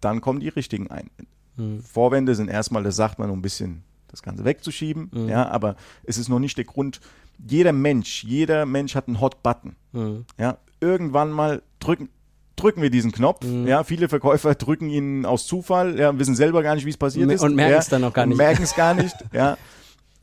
dann 0.00 0.20
kommen 0.20 0.38
die 0.40 0.48
richtigen 0.48 0.88
ein. 0.90 1.10
Mhm. 1.56 1.80
Vorwände 1.82 2.34
sind 2.36 2.48
erstmal, 2.48 2.82
das 2.84 2.94
sagt 2.96 3.18
man, 3.18 3.28
um 3.30 3.40
ein 3.40 3.42
bisschen 3.42 3.82
das 4.10 4.22
Ganze 4.22 4.44
wegzuschieben, 4.44 5.10
Mhm. 5.12 5.28
ja, 5.28 5.48
aber 5.48 5.76
es 6.04 6.18
ist 6.18 6.28
noch 6.28 6.38
nicht 6.38 6.56
der 6.58 6.64
Grund. 6.64 7.00
Jeder 7.46 7.72
Mensch, 7.72 8.24
jeder 8.24 8.66
Mensch 8.66 8.94
hat 8.94 9.06
einen 9.08 9.20
Hot 9.20 9.42
Button. 9.42 9.76
Mhm. 9.92 10.24
Ja, 10.38 10.58
irgendwann 10.80 11.30
mal 11.30 11.62
drücken, 11.78 12.08
drücken 12.56 12.82
wir 12.82 12.90
diesen 12.90 13.12
Knopf. 13.12 13.44
Mhm. 13.46 13.66
Ja, 13.66 13.82
viele 13.84 14.08
Verkäufer 14.08 14.54
drücken 14.56 14.90
ihn 14.90 15.24
aus 15.24 15.46
Zufall, 15.46 15.98
ja, 15.98 16.18
wissen 16.18 16.34
selber 16.34 16.62
gar 16.62 16.74
nicht, 16.74 16.84
wie 16.84 16.90
es 16.90 16.96
passiert 16.98 17.26
Me- 17.28 17.34
ist. 17.34 17.42
und 17.42 17.54
merken 17.54 17.72
ja, 17.72 17.78
es 17.78 17.88
dann 17.88 18.02
noch 18.02 18.12
gar 18.12 18.24
und 18.24 18.30
nicht. 18.30 18.38
Merken 18.38 18.62
es 18.62 18.74
gar 18.74 18.94
nicht, 19.02 19.14
ja. 19.32 19.56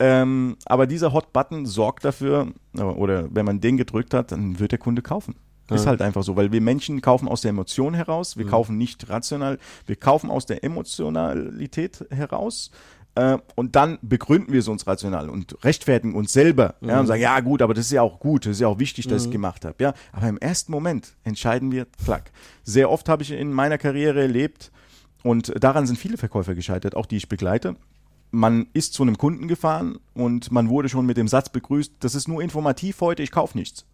Ähm, 0.00 0.56
aber 0.64 0.86
dieser 0.86 1.12
Hot 1.12 1.32
Button 1.32 1.66
sorgt 1.66 2.04
dafür, 2.04 2.52
oder 2.76 3.34
wenn 3.34 3.44
man 3.44 3.60
den 3.60 3.76
gedrückt 3.76 4.14
hat, 4.14 4.30
dann 4.30 4.60
wird 4.60 4.70
der 4.70 4.78
Kunde 4.78 5.02
kaufen. 5.02 5.34
Ist 5.70 5.84
Ja. 5.84 5.90
halt 5.90 6.02
einfach 6.02 6.22
so, 6.22 6.36
weil 6.36 6.52
wir 6.52 6.60
Menschen 6.60 7.00
kaufen 7.02 7.26
aus 7.28 7.40
der 7.42 7.48
Emotion 7.50 7.92
heraus, 7.94 8.36
wir 8.38 8.46
kaufen 8.46 8.78
nicht 8.78 9.08
rational, 9.10 9.58
wir 9.86 9.96
kaufen 9.96 10.30
aus 10.30 10.46
der 10.46 10.62
Emotionalität 10.64 12.06
heraus. 12.10 12.70
Äh, 13.18 13.38
und 13.56 13.74
dann 13.74 13.98
begründen 14.00 14.52
wir 14.52 14.60
es 14.60 14.68
uns 14.68 14.86
rational 14.86 15.28
und 15.28 15.64
rechtfertigen 15.64 16.14
uns 16.14 16.32
selber 16.32 16.76
ja, 16.80 16.94
Mhm. 16.94 17.00
und 17.00 17.06
sagen, 17.08 17.20
ja 17.22 17.40
gut, 17.40 17.62
aber 17.62 17.74
das 17.74 17.86
ist 17.86 17.90
ja 17.92 18.02
auch 18.02 18.20
gut, 18.20 18.46
das 18.46 18.52
ist 18.52 18.60
ja 18.60 18.68
auch 18.68 18.78
wichtig, 18.78 19.08
dass 19.08 19.22
ich 19.22 19.26
es 19.28 19.32
gemacht 19.32 19.64
habe. 19.64 19.74
Ja, 19.82 19.92
aber 20.12 20.28
im 20.28 20.38
ersten 20.38 20.70
Moment 20.70 21.16
entscheiden 21.24 21.72
wir, 21.72 21.86
klack. 22.04 22.30
Sehr 22.62 22.88
oft 22.90 23.08
habe 23.08 23.24
ich 23.24 23.32
in 23.32 23.52
meiner 23.52 23.76
Karriere 23.76 24.20
erlebt 24.22 24.70
und 25.24 25.52
daran 25.60 25.84
sind 25.88 25.98
viele 25.98 26.16
Verkäufer 26.16 26.54
gescheitert, 26.54 26.94
auch 26.94 27.06
die 27.06 27.16
ich 27.16 27.28
begleite. 27.28 27.74
Man 28.30 28.68
ist 28.72 28.92
zu 28.94 29.02
einem 29.02 29.18
Kunden 29.18 29.48
gefahren 29.48 29.98
und 30.14 30.52
man 30.52 30.68
wurde 30.68 30.88
schon 30.88 31.04
mit 31.04 31.16
dem 31.16 31.26
Satz 31.26 31.48
begrüßt, 31.48 31.94
das 31.98 32.14
ist 32.14 32.28
nur 32.28 32.40
informativ 32.40 33.00
heute, 33.00 33.24
ich 33.24 33.32
kaufe 33.32 33.58
nichts. 33.58 33.84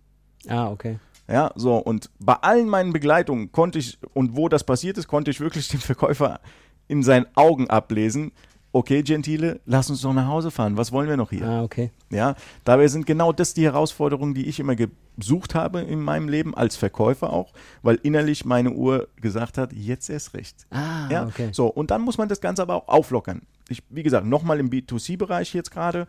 Ah, 0.49 0.69
okay. 0.69 0.99
Ja, 1.29 1.51
so, 1.55 1.79
und 1.79 2.11
bei 2.19 2.35
allen 2.35 2.69
meinen 2.69 2.93
Begleitungen 2.93 3.53
konnte 3.53 3.79
ich, 3.79 3.97
und 4.13 4.37
wo 4.37 4.51
das 4.51 4.65
passiert 4.65 4.99
ist, 4.99 5.09
konnte 5.09 5.31
ich 5.31 5.41
wirklich 5.41 5.69
den 5.75 5.81
Verkäufer 5.81 6.41
in 6.89 7.03
seinen 7.03 7.25
Augen 7.37 7.71
ablesen. 7.71 8.33
Okay, 8.75 9.05
Gentile, 9.05 9.61
lass 9.67 9.89
uns 9.89 10.01
doch 10.03 10.13
nach 10.13 10.27
Hause 10.27 10.51
fahren. 10.51 10.77
Was 10.77 10.91
wollen 10.91 11.09
wir 11.09 11.17
noch 11.17 11.31
hier? 11.31 11.47
Ah, 11.47 11.63
okay. 11.63 11.93
Ja, 12.11 12.35
dabei 12.65 12.89
sind 12.89 13.07
genau 13.07 13.33
das 13.33 13.55
die 13.55 13.63
Herausforderungen, 13.63 14.35
die 14.35 14.47
ich 14.49 14.59
immer 14.59 14.75
gesucht 14.75 15.55
habe 15.55 15.83
in 15.83 16.01
meinem 16.03 16.29
Leben, 16.29 16.57
als 16.57 16.75
Verkäufer 16.75 17.33
auch, 17.33 17.53
weil 17.83 18.01
innerlich 18.03 18.45
meine 18.45 18.73
Uhr 18.73 19.07
gesagt 19.21 19.59
hat, 19.59 19.73
jetzt 19.73 20.11
erst 20.11 20.35
recht. 20.35 20.67
Ah, 20.71 21.09
Ja, 21.09 21.25
okay. 21.25 21.51
so, 21.53 21.69
und 21.69 21.93
dann 21.93 22.03
muss 22.03 22.19
man 22.19 22.29
das 22.29 22.41
Ganze 22.41 22.63
aber 22.63 22.75
auch 22.75 22.89
auflockern. 22.89 23.43
Ich, 23.69 23.81
wie 23.91 24.03
gesagt, 24.03 24.27
nochmal 24.27 24.59
im 24.59 24.71
B2C-Bereich 24.71 25.55
jetzt 25.55 25.71
gerade, 25.71 26.09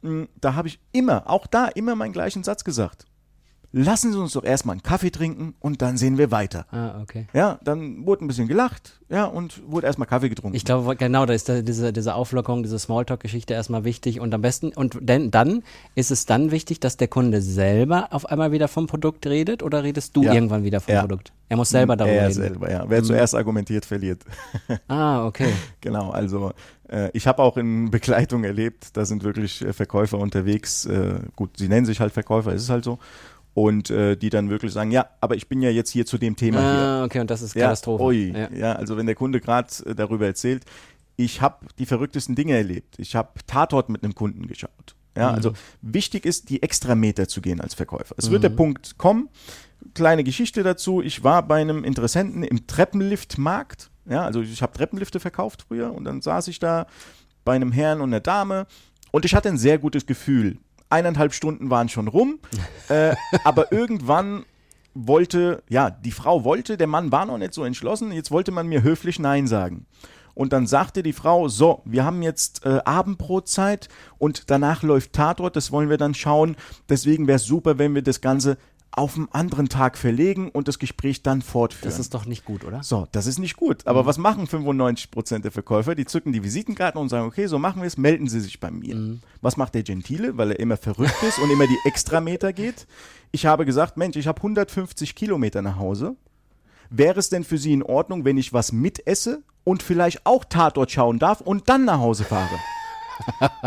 mh, 0.00 0.26
da 0.40 0.54
habe 0.54 0.68
ich 0.68 0.78
immer, 0.92 1.28
auch 1.28 1.46
da 1.46 1.66
immer 1.66 1.96
meinen 1.96 2.14
gleichen 2.14 2.42
Satz 2.44 2.64
gesagt. 2.64 3.04
Lassen 3.72 4.12
Sie 4.12 4.18
uns 4.18 4.32
doch 4.32 4.44
erstmal 4.44 4.74
einen 4.74 4.82
Kaffee 4.82 5.10
trinken 5.10 5.54
und 5.60 5.82
dann 5.82 5.96
sehen 5.98 6.16
wir 6.16 6.30
weiter. 6.30 6.66
Ah, 6.70 7.00
okay. 7.02 7.26
Ja, 7.34 7.58
dann 7.62 8.06
wurde 8.06 8.24
ein 8.24 8.28
bisschen 8.28 8.48
gelacht, 8.48 9.00
ja, 9.10 9.24
und 9.26 9.60
wurde 9.70 9.86
erstmal 9.86 10.08
Kaffee 10.08 10.28
getrunken. 10.30 10.56
Ich 10.56 10.64
glaube, 10.64 10.96
genau, 10.96 11.26
da 11.26 11.34
ist 11.34 11.48
da 11.48 11.60
diese, 11.60 11.92
diese 11.92 12.14
Auflockerung, 12.14 12.62
diese 12.62 12.78
Smalltalk-Geschichte 12.78 13.52
erstmal 13.54 13.84
wichtig 13.84 14.18
und 14.20 14.32
am 14.32 14.40
besten, 14.40 14.72
und 14.72 14.96
denn, 15.02 15.30
dann 15.30 15.62
ist 15.94 16.10
es 16.10 16.24
dann 16.26 16.50
wichtig, 16.52 16.80
dass 16.80 16.96
der 16.96 17.08
Kunde 17.08 17.42
selber 17.42 18.08
auf 18.12 18.26
einmal 18.26 18.50
wieder 18.52 18.68
vom 18.68 18.86
Produkt 18.86 19.26
redet 19.26 19.62
oder 19.62 19.82
redest 19.84 20.16
du 20.16 20.22
Ja. 20.22 20.32
irgendwann 20.32 20.64
wieder 20.64 20.80
vom 20.80 20.94
Ja. 20.94 21.00
Produkt? 21.02 21.32
Er 21.48 21.56
muss 21.56 21.68
selber 21.70 21.96
darüber 21.96 22.14
er 22.16 22.22
reden. 22.28 22.34
selber, 22.34 22.70
ja. 22.70 22.84
Wer 22.88 23.02
zuerst 23.02 23.34
argumentiert, 23.34 23.84
verliert. 23.84 24.22
Ah, 24.88 25.26
okay. 25.26 25.52
Genau, 25.80 26.10
also 26.10 26.52
äh, 26.88 27.10
ich 27.12 27.26
habe 27.26 27.42
auch 27.42 27.56
in 27.56 27.90
Begleitung 27.90 28.42
erlebt, 28.44 28.96
da 28.96 29.04
sind 29.04 29.22
wirklich 29.22 29.62
äh, 29.62 29.72
Verkäufer 29.72 30.18
unterwegs, 30.18 30.86
äh, 30.86 31.20
gut, 31.36 31.50
sie 31.58 31.68
nennen 31.68 31.86
sich 31.86 32.00
halt 32.00 32.12
Verkäufer, 32.12 32.52
ist 32.52 32.62
es 32.62 32.70
halt 32.70 32.84
so, 32.84 32.98
und 33.56 33.88
äh, 33.88 34.16
die 34.18 34.28
dann 34.28 34.50
wirklich 34.50 34.70
sagen, 34.74 34.90
ja, 34.90 35.08
aber 35.22 35.34
ich 35.34 35.48
bin 35.48 35.62
ja 35.62 35.70
jetzt 35.70 35.88
hier 35.88 36.04
zu 36.04 36.18
dem 36.18 36.36
Thema 36.36 36.60
hier. 36.60 36.68
Ah, 36.68 37.04
okay, 37.04 37.20
und 37.20 37.30
das 37.30 37.40
ist 37.40 37.54
Ja, 37.54 37.62
Katastrophe. 37.62 38.04
ui, 38.04 38.30
Ja. 38.36 38.50
ja. 38.52 38.72
also 38.74 38.98
wenn 38.98 39.06
der 39.06 39.14
Kunde 39.14 39.40
gerade 39.40 39.68
äh, 39.86 39.94
darüber 39.94 40.26
erzählt, 40.26 40.64
ich 41.16 41.40
habe 41.40 41.64
die 41.78 41.86
verrücktesten 41.86 42.34
Dinge 42.34 42.54
erlebt. 42.54 42.96
Ich 42.98 43.16
habe 43.16 43.30
Tatort 43.46 43.88
mit 43.88 44.04
einem 44.04 44.14
Kunden 44.14 44.46
geschaut. 44.46 44.94
Ja, 45.16 45.30
also 45.30 45.54
wichtig 45.80 46.26
ist, 46.26 46.50
die 46.50 46.62
Extrameter 46.62 47.28
zu 47.28 47.40
gehen 47.40 47.62
als 47.62 47.72
Verkäufer. 47.72 48.14
Es 48.18 48.30
wird 48.30 48.42
der 48.42 48.50
Punkt 48.50 48.98
kommen. 48.98 49.30
Kleine 49.94 50.22
Geschichte 50.22 50.62
dazu. 50.62 51.00
Ich 51.00 51.24
war 51.24 51.42
bei 51.48 51.58
einem 51.58 51.82
Interessenten 51.82 52.42
im 52.42 52.66
Treppenliftmarkt. 52.66 53.88
Ja, 54.04 54.26
also 54.26 54.42
ich 54.42 54.60
habe 54.60 54.74
Treppenlifte 54.74 55.18
verkauft 55.18 55.64
früher 55.66 55.94
und 55.94 56.04
dann 56.04 56.20
saß 56.20 56.48
ich 56.48 56.58
da 56.58 56.86
bei 57.46 57.54
einem 57.54 57.72
Herrn 57.72 58.02
und 58.02 58.10
einer 58.10 58.20
Dame 58.20 58.66
und 59.12 59.24
ich 59.24 59.34
hatte 59.34 59.48
ein 59.48 59.56
sehr 59.56 59.78
gutes 59.78 60.04
Gefühl. 60.04 60.58
Eineinhalb 60.88 61.34
Stunden 61.34 61.70
waren 61.70 61.88
schon 61.88 62.08
rum, 62.08 62.38
äh, 62.88 63.14
aber 63.44 63.72
irgendwann 63.72 64.44
wollte, 64.94 65.62
ja, 65.68 65.90
die 65.90 66.10
Frau 66.12 66.44
wollte, 66.44 66.76
der 66.76 66.86
Mann 66.86 67.12
war 67.12 67.26
noch 67.26 67.38
nicht 67.38 67.54
so 67.54 67.64
entschlossen, 67.64 68.12
jetzt 68.12 68.30
wollte 68.30 68.52
man 68.52 68.66
mir 68.66 68.82
höflich 68.82 69.18
Nein 69.18 69.46
sagen. 69.46 69.86
Und 70.34 70.52
dann 70.52 70.66
sagte 70.66 71.02
die 71.02 71.14
Frau, 71.14 71.48
so, 71.48 71.80
wir 71.86 72.04
haben 72.04 72.20
jetzt 72.20 72.66
äh, 72.66 72.80
Abendbrotzeit 72.84 73.88
und 74.18 74.50
danach 74.50 74.82
läuft 74.82 75.14
Tatort, 75.14 75.56
das 75.56 75.72
wollen 75.72 75.88
wir 75.88 75.96
dann 75.96 76.12
schauen. 76.12 76.56
Deswegen 76.90 77.26
wäre 77.26 77.36
es 77.36 77.44
super, 77.44 77.78
wenn 77.78 77.94
wir 77.94 78.02
das 78.02 78.20
Ganze 78.20 78.58
auf 78.92 79.16
einen 79.16 79.28
anderen 79.30 79.68
Tag 79.68 79.98
verlegen 79.98 80.50
und 80.50 80.68
das 80.68 80.78
Gespräch 80.78 81.22
dann 81.22 81.42
fortführen. 81.42 81.90
Das 81.90 81.98
ist 81.98 82.14
doch 82.14 82.24
nicht 82.24 82.44
gut, 82.44 82.64
oder? 82.64 82.82
So, 82.82 83.06
das 83.12 83.26
ist 83.26 83.38
nicht 83.38 83.56
gut. 83.56 83.86
Aber 83.86 84.06
was 84.06 84.16
machen 84.16 84.46
95% 84.46 85.40
der 85.40 85.52
Verkäufer? 85.52 85.94
Die 85.94 86.06
zücken 86.06 86.32
die 86.32 86.42
Visitenkarten 86.42 87.00
und 87.00 87.10
sagen, 87.10 87.26
okay, 87.26 87.46
so 87.46 87.58
machen 87.58 87.82
wir 87.82 87.86
es, 87.86 87.98
melden 87.98 88.26
Sie 88.28 88.40
sich 88.40 88.58
bei 88.58 88.70
mir. 88.70 89.18
Was 89.42 89.56
macht 89.56 89.74
der 89.74 89.82
Gentile? 89.82 90.38
Weil 90.38 90.52
er 90.52 90.60
immer 90.60 90.78
verrückt 90.78 91.22
ist 91.28 91.38
und 91.38 91.50
immer 91.50 91.66
die 91.66 91.78
Extrameter 91.84 92.52
geht. 92.52 92.86
Ich 93.32 93.44
habe 93.44 93.66
gesagt, 93.66 93.96
Mensch, 93.96 94.16
ich 94.16 94.26
habe 94.26 94.38
150 94.38 95.14
Kilometer 95.14 95.60
nach 95.60 95.76
Hause. 95.76 96.16
Wäre 96.88 97.18
es 97.18 97.28
denn 97.28 97.44
für 97.44 97.58
Sie 97.58 97.72
in 97.72 97.82
Ordnung, 97.82 98.24
wenn 98.24 98.38
ich 98.38 98.52
was 98.52 98.72
mitesse 98.72 99.42
und 99.64 99.82
vielleicht 99.82 100.24
auch 100.24 100.44
Tatort 100.44 100.90
schauen 100.90 101.18
darf 101.18 101.40
und 101.40 101.68
dann 101.68 101.84
nach 101.84 101.98
Hause 101.98 102.24
fahre? 102.24 102.54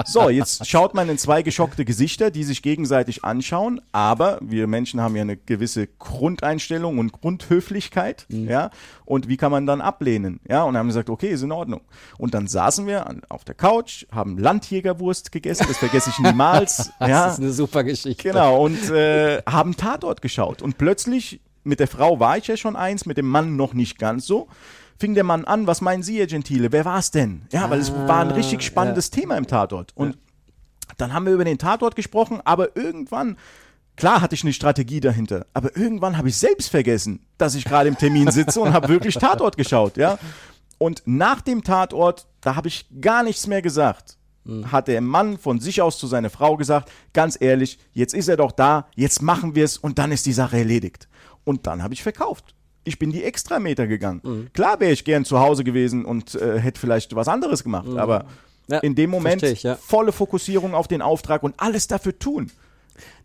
So, 0.06 0.29
jetzt 0.29 0.68
schaut 0.68 0.94
man 0.94 1.10
in 1.10 1.18
zwei 1.18 1.41
geschockte 1.41 1.86
Gesichter, 1.86 2.32
die 2.32 2.44
sich 2.44 2.62
gegenseitig 2.62 3.24
anschauen, 3.24 3.82
aber 3.91 4.39
wir 4.41 4.68
Menschen 4.68 5.01
haben 5.01 5.15
ja 5.15 5.22
eine 5.22 5.38
gewisse 5.38 5.88
Grundeinstellung 5.88 6.98
und 6.98 7.12
Grundhöflichkeit, 7.12 8.25
ja, 8.29 8.70
und 9.06 9.27
wie 9.27 9.38
kann 9.38 9.51
man 9.51 9.65
dann 9.65 9.82
ablehnen, 9.82 10.39
ja, 10.48 10.63
und 10.63 10.77
haben 10.77 10.88
gesagt, 10.88 11.10
okay, 11.10 11.29
ist 11.29 11.44
in 11.44 11.51
Ordnung. 11.51 11.82
Und 12.18 12.34
dann 12.34 12.48
saßen 12.48 12.88
wir 12.88 13.08
an, 13.08 13.22
auf 13.29 13.44
der 13.44 13.56
Couch, 13.56 14.06
haben 14.12 14.38
Landjägerwurst 14.38 15.32
gegessen, 15.32 15.65
das 15.68 15.77
vergesse 15.77 16.10
ich 16.12 16.20
niemals, 16.25 16.91
Das 17.00 17.10
ja, 17.10 17.27
ist 17.27 17.39
eine 17.39 17.51
super 17.51 17.84
Geschichte. 17.84 18.29
Genau, 18.29 18.63
und 18.63 18.89
äh, 18.89 19.41
haben 19.46 19.75
Tatort 19.75 20.22
geschaut. 20.22 20.62
Und 20.62 20.77
plötzlich, 20.77 21.41
mit 21.63 21.79
der 21.79 21.88
Frau 21.88 22.20
war 22.20 22.38
ich 22.38 22.48
ja 22.48 22.58
schon 22.58 22.75
eins, 22.75 23.06
mit 23.06 23.18
dem 23.18 23.27
Mann 23.27 23.56
noch 23.56 23.74
nicht 23.74 24.00
ganz 24.00 24.25
so, 24.25 24.48
fing 25.00 25.15
der 25.15 25.24
Mann 25.24 25.46
an, 25.46 25.65
was 25.65 25.82
meinen 25.82 26.03
Sie, 26.03 26.20
Herr 26.20 26.27
Gentile, 26.27 26.72
wer 26.72 26.86
war 26.86 27.00
es 27.00 27.10
denn? 27.10 27.44
Ja, 27.51 27.70
weil 27.70 27.79
es 27.79 27.91
war 27.91 28.20
ein 28.20 28.32
richtig 28.32 28.62
spannendes 28.62 29.10
Thema 29.10 29.38
im 29.38 29.48
Tatort. 29.48 29.96
Und 29.96 30.18
dann 30.98 31.13
haben 31.13 31.25
wir 31.25 31.34
über 31.34 31.46
den 31.46 31.58
Tatort 31.58 31.96
gesprochen, 31.96 32.41
aber 32.44 32.75
irgendwann, 32.75 33.38
klar 33.96 34.22
hatte 34.22 34.36
ich 34.36 34.44
eine 34.44 34.51
Strategie 34.53 35.00
dahinter, 35.00 35.46
aber 35.53 35.75
irgendwann 35.77 36.18
habe 36.18 36.27
ich 36.27 36.38
selbst 36.38 36.70
vergessen, 36.70 37.25
dass 37.38 37.56
ich 37.56 37.63
gerade 37.63 37.88
im 37.88 37.98
Termin 37.98 38.29
sitze 38.29 38.60
und 38.60 38.74
habe 38.74 38.89
wirklich 38.89 39.15
Tatort 39.15 39.56
geschaut, 39.56 39.96
ja. 39.96 40.20
Und 40.77 41.03
nach 41.06 41.41
dem 41.41 41.63
Tatort, 41.63 42.27
da 42.41 42.56
habe 42.56 42.68
ich 42.68 42.86
gar 43.00 43.24
nichts 43.24 43.48
mehr 43.48 43.62
gesagt. 43.62 44.18
Hat 44.72 44.88
der 44.88 45.01
Mann 45.01 45.38
von 45.38 45.60
sich 45.60 45.82
aus 45.82 46.00
zu 46.00 46.08
seiner 46.08 46.32
Frau 46.32 46.58
gesagt, 46.58 46.91
ganz 47.13 47.38
ehrlich, 47.39 47.77
jetzt 47.94 48.15
ist 48.15 48.29
er 48.29 48.38
doch 48.38 48.51
da, 48.51 48.88
jetzt 48.96 49.22
machen 49.22 49.53
wir 49.53 49.63
es 49.63 49.77
und 49.77 50.00
dann 50.00 50.12
ist 50.12 50.25
die 50.25 50.34
Sache 50.34 50.58
erledigt. 50.58 51.08
Und 51.44 51.68
dann 51.68 51.84
habe 51.84 51.94
ich 51.94 52.01
verkauft. 52.01 52.56
Ich 52.83 52.98
bin 53.00 53.12
die 53.12 53.24
Extrameter 53.24 53.88
gegangen. 53.88 54.50
Klar 54.53 54.79
wäre 54.79 54.91
ich 54.91 55.03
gern 55.03 55.25
zu 55.25 55.39
Hause 55.39 55.63
gewesen 55.63 56.05
und 56.05 56.36
äh, 56.36 56.59
hätte 56.59 56.79
vielleicht 56.79 57.15
was 57.15 57.27
anderes 57.27 57.63
gemacht, 57.63 57.89
aber 57.95 58.25
Ja, 58.67 58.79
in 58.79 58.95
dem 58.95 59.09
Moment 59.09 59.43
ich, 59.43 59.63
ja. 59.63 59.75
volle 59.75 60.12
Fokussierung 60.12 60.74
auf 60.74 60.88
den 60.88 61.01
Auftrag 61.01 61.43
und 61.43 61.55
alles 61.57 61.88
dafür 61.88 62.17
tun. 62.17 62.51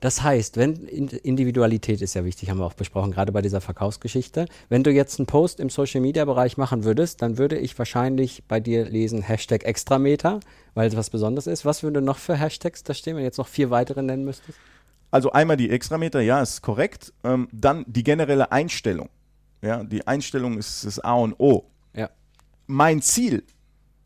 Das 0.00 0.22
heißt, 0.22 0.56
wenn 0.56 0.74
In- 0.86 1.08
Individualität 1.08 2.00
ist 2.00 2.14
ja 2.14 2.24
wichtig, 2.24 2.48
haben 2.48 2.58
wir 2.58 2.64
auch 2.66 2.74
besprochen, 2.74 3.10
gerade 3.10 3.32
bei 3.32 3.42
dieser 3.42 3.60
Verkaufsgeschichte. 3.60 4.46
Wenn 4.68 4.84
du 4.84 4.92
jetzt 4.92 5.18
einen 5.18 5.26
Post 5.26 5.58
im 5.58 5.68
Social 5.68 6.00
Media 6.00 6.24
Bereich 6.24 6.56
machen 6.56 6.84
würdest, 6.84 7.22
dann 7.22 7.38
würde 7.38 7.58
ich 7.58 7.76
wahrscheinlich 7.78 8.44
bei 8.46 8.60
dir 8.60 8.84
lesen 8.84 9.20
Hashtag 9.22 9.64
Extrameter, 9.64 10.38
weil 10.74 10.88
es 10.88 10.96
was 10.96 11.10
Besonderes 11.10 11.46
ist. 11.48 11.64
Was 11.64 11.82
würde 11.82 12.00
noch 12.02 12.18
für 12.18 12.36
Hashtags 12.36 12.84
da 12.84 12.94
stehen, 12.94 13.16
wenn 13.16 13.22
du 13.22 13.26
jetzt 13.26 13.38
noch 13.38 13.48
vier 13.48 13.70
weitere 13.70 14.02
nennen 14.02 14.24
müsstest? 14.24 14.56
Also 15.10 15.32
einmal 15.32 15.56
die 15.56 15.70
Extrameter, 15.70 16.20
ja, 16.20 16.40
ist 16.42 16.62
korrekt. 16.62 17.12
Ähm, 17.24 17.48
dann 17.52 17.84
die 17.88 18.04
generelle 18.04 18.52
Einstellung. 18.52 19.08
Ja, 19.64 19.82
die 19.82 20.06
Einstellung 20.06 20.58
ist 20.58 20.84
das 20.84 20.98
A 21.00 21.14
und 21.14 21.34
O. 21.38 21.64
Ja. 21.94 22.10
Mein 22.66 23.00
Ziel, 23.02 23.44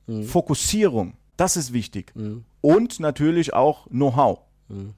Mhm. 0.07 0.25
Fokussierung, 0.25 1.15
das 1.37 1.57
ist 1.57 1.73
wichtig. 1.73 2.13
Und 2.63 2.99
natürlich 3.01 3.53
auch 3.53 3.87
Know-how. 3.89 4.39
Mhm. 4.69 4.95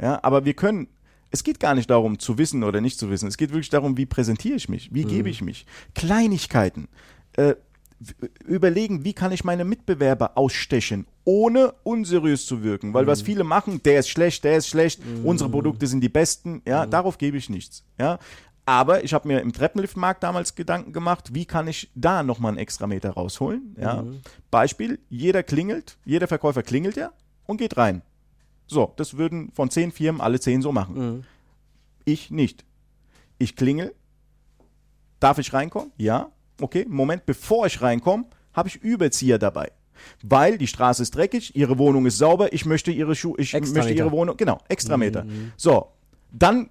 Ja, 0.00 0.20
aber 0.22 0.44
wir 0.44 0.54
können, 0.54 0.86
es 1.30 1.42
geht 1.42 1.58
gar 1.58 1.74
nicht 1.74 1.90
darum 1.90 2.18
zu 2.18 2.38
wissen 2.38 2.62
oder 2.62 2.80
nicht 2.80 2.98
zu 2.98 3.10
wissen. 3.10 3.26
Es 3.26 3.36
geht 3.36 3.50
wirklich 3.50 3.70
darum, 3.70 3.96
wie 3.96 4.06
präsentiere 4.06 4.54
ich 4.56 4.68
mich, 4.68 4.92
wie 4.94 5.04
Mhm. 5.04 5.08
gebe 5.08 5.30
ich 5.30 5.42
mich. 5.42 5.66
Kleinigkeiten. 5.94 6.88
Äh, 7.36 7.54
überlegen, 8.44 9.04
wie 9.04 9.12
kann 9.12 9.30
ich 9.32 9.44
meine 9.44 9.64
Mitbewerber 9.64 10.36
ausstechen, 10.36 11.06
ohne 11.24 11.72
unseriös 11.84 12.46
zu 12.46 12.62
wirken. 12.64 12.92
Weil 12.94 13.04
Mhm. 13.04 13.08
was 13.08 13.22
viele 13.22 13.44
machen, 13.44 13.80
der 13.84 14.00
ist 14.00 14.08
schlecht, 14.08 14.44
der 14.44 14.56
ist 14.56 14.66
schlecht, 14.68 15.00
unsere 15.24 15.48
Produkte 15.50 15.86
sind 15.86 16.00
die 16.00 16.08
besten, 16.08 16.62
ja, 16.66 16.84
Mhm. 16.86 16.90
darauf 16.90 17.16
gebe 17.18 17.36
ich 17.36 17.48
nichts. 17.48 17.84
Ja. 17.98 18.18
Aber 18.64 19.02
ich 19.02 19.12
habe 19.12 19.26
mir 19.26 19.40
im 19.40 19.52
Treppenliftmarkt 19.52 20.22
damals 20.22 20.54
Gedanken 20.54 20.92
gemacht, 20.92 21.34
wie 21.34 21.46
kann 21.46 21.66
ich 21.66 21.90
da 21.94 22.22
nochmal 22.22 22.50
einen 22.50 22.58
Extrameter 22.58 23.10
rausholen. 23.10 23.76
Ja. 23.80 24.02
Mhm. 24.02 24.20
Beispiel, 24.50 25.00
jeder 25.08 25.42
klingelt, 25.42 25.98
jeder 26.04 26.28
Verkäufer 26.28 26.62
klingelt 26.62 26.96
ja 26.96 27.12
und 27.44 27.56
geht 27.56 27.76
rein. 27.76 28.02
So, 28.68 28.92
das 28.96 29.16
würden 29.16 29.50
von 29.52 29.70
zehn 29.70 29.90
Firmen 29.90 30.20
alle 30.20 30.38
zehn 30.38 30.62
so 30.62 30.70
machen. 30.70 30.94
Mhm. 30.94 31.24
Ich 32.04 32.30
nicht. 32.30 32.64
Ich 33.38 33.56
klingel. 33.56 33.94
Darf 35.18 35.38
ich 35.38 35.52
reinkommen? 35.52 35.92
Ja. 35.96 36.30
Okay, 36.60 36.86
Moment, 36.88 37.26
bevor 37.26 37.66
ich 37.66 37.82
reinkomme, 37.82 38.26
habe 38.52 38.68
ich 38.68 38.76
Überzieher 38.76 39.38
dabei. 39.38 39.72
Weil 40.22 40.58
die 40.58 40.66
Straße 40.66 41.02
ist 41.02 41.14
dreckig, 41.14 41.54
ihre 41.56 41.78
Wohnung 41.78 42.06
ist 42.06 42.18
sauber, 42.18 42.52
ich 42.52 42.64
möchte 42.64 42.90
ihre 42.90 43.14
Schuhe, 43.14 43.34
ich 43.38 43.54
Extrameter. 43.54 43.84
möchte 43.84 43.98
ihre 43.98 44.12
Wohnung, 44.12 44.36
genau, 44.36 44.58
Extrameter. 44.68 45.26
So, 45.56 45.88
dann 46.30 46.70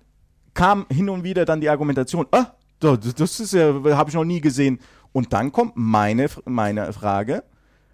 kam 0.53 0.85
hin 0.89 1.09
und 1.09 1.23
wieder 1.23 1.45
dann 1.45 1.61
die 1.61 1.69
Argumentation, 1.69 2.25
ah, 2.31 2.47
da- 2.79 2.97
das 2.97 3.39
ist 3.39 3.53
ja, 3.53 3.73
habe 3.95 4.09
ich 4.09 4.15
noch 4.15 4.23
nie 4.25 4.41
gesehen. 4.41 4.79
Und 5.13 5.33
dann 5.33 5.51
kommt 5.51 5.73
meine, 5.75 6.27
meine 6.45 6.91
Frage, 6.93 7.43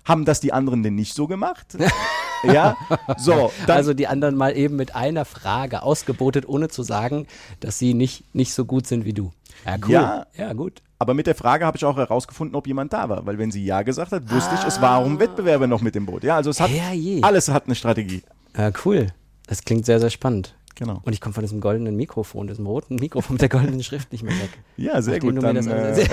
Haben 0.05 0.23
das 0.23 0.39
die 0.39 0.53
anderen 0.53 0.83
denn 0.83 0.95
nicht 0.95 1.13
so 1.13 1.27
gemacht? 1.27 1.75
ja, 2.43 2.77
so. 3.17 3.51
Also 3.67 3.93
die 3.93 4.07
anderen 4.07 4.35
mal 4.37 4.55
eben 4.55 4.77
mit 4.77 4.95
einer 4.95 5.25
Frage 5.25 5.81
ausgebotet, 5.83 6.47
ohne 6.47 6.69
zu 6.69 6.81
sagen, 6.83 7.27
dass 7.59 7.77
sie 7.77 7.93
nicht, 7.93 8.33
nicht 8.33 8.53
so 8.53 8.63
gut 8.63 8.87
sind 8.87 9.03
wie 9.03 9.11
du. 9.11 9.33
Ja, 9.65 9.75
cool. 9.83 9.91
Ja. 9.91 10.25
ja 10.37 10.53
gut. 10.53 10.81
aber 10.99 11.13
mit 11.13 11.27
der 11.27 11.35
Frage 11.35 11.65
habe 11.65 11.75
ich 11.75 11.83
auch 11.83 11.97
herausgefunden, 11.97 12.55
ob 12.55 12.67
jemand 12.67 12.93
da 12.93 13.09
war. 13.09 13.25
Weil 13.25 13.37
wenn 13.37 13.51
sie 13.51 13.65
Ja 13.65 13.81
gesagt 13.81 14.13
hat, 14.13 14.31
wusste 14.31 14.55
ich, 14.55 14.63
es 14.63 14.79
waren 14.79 15.19
Wettbewerber 15.19 15.67
noch 15.67 15.81
mit 15.81 15.93
dem 15.95 16.05
Boot. 16.05 16.23
Ja, 16.23 16.37
also 16.37 16.51
es 16.51 16.61
hat, 16.61 16.69
Herrje. 16.69 17.21
alles 17.23 17.49
hat 17.49 17.65
eine 17.65 17.75
Strategie. 17.75 18.21
Ja, 18.55 18.71
cool. 18.85 19.07
Das 19.47 19.63
klingt 19.65 19.85
sehr, 19.85 19.99
sehr 19.99 20.09
spannend. 20.09 20.55
Genau. 20.77 21.01
Und 21.03 21.13
ich 21.13 21.21
komme 21.21 21.33
von 21.33 21.43
diesem 21.43 21.59
goldenen 21.59 21.95
Mikrofon, 21.95 22.47
diesem 22.47 22.67
roten 22.67 22.95
Mikrofon 22.95 23.33
mit 23.33 23.41
der 23.41 23.49
goldenen 23.49 23.81
Schrift 23.81 24.11
nicht 24.11 24.23
mehr 24.23 24.35
weg. 24.35 24.49
Ja, 24.77 25.01
sehr 25.01 25.19
gut. 25.19 25.35
Dann, 25.35 25.43
alles 25.43 25.67
äh, 25.67 26.07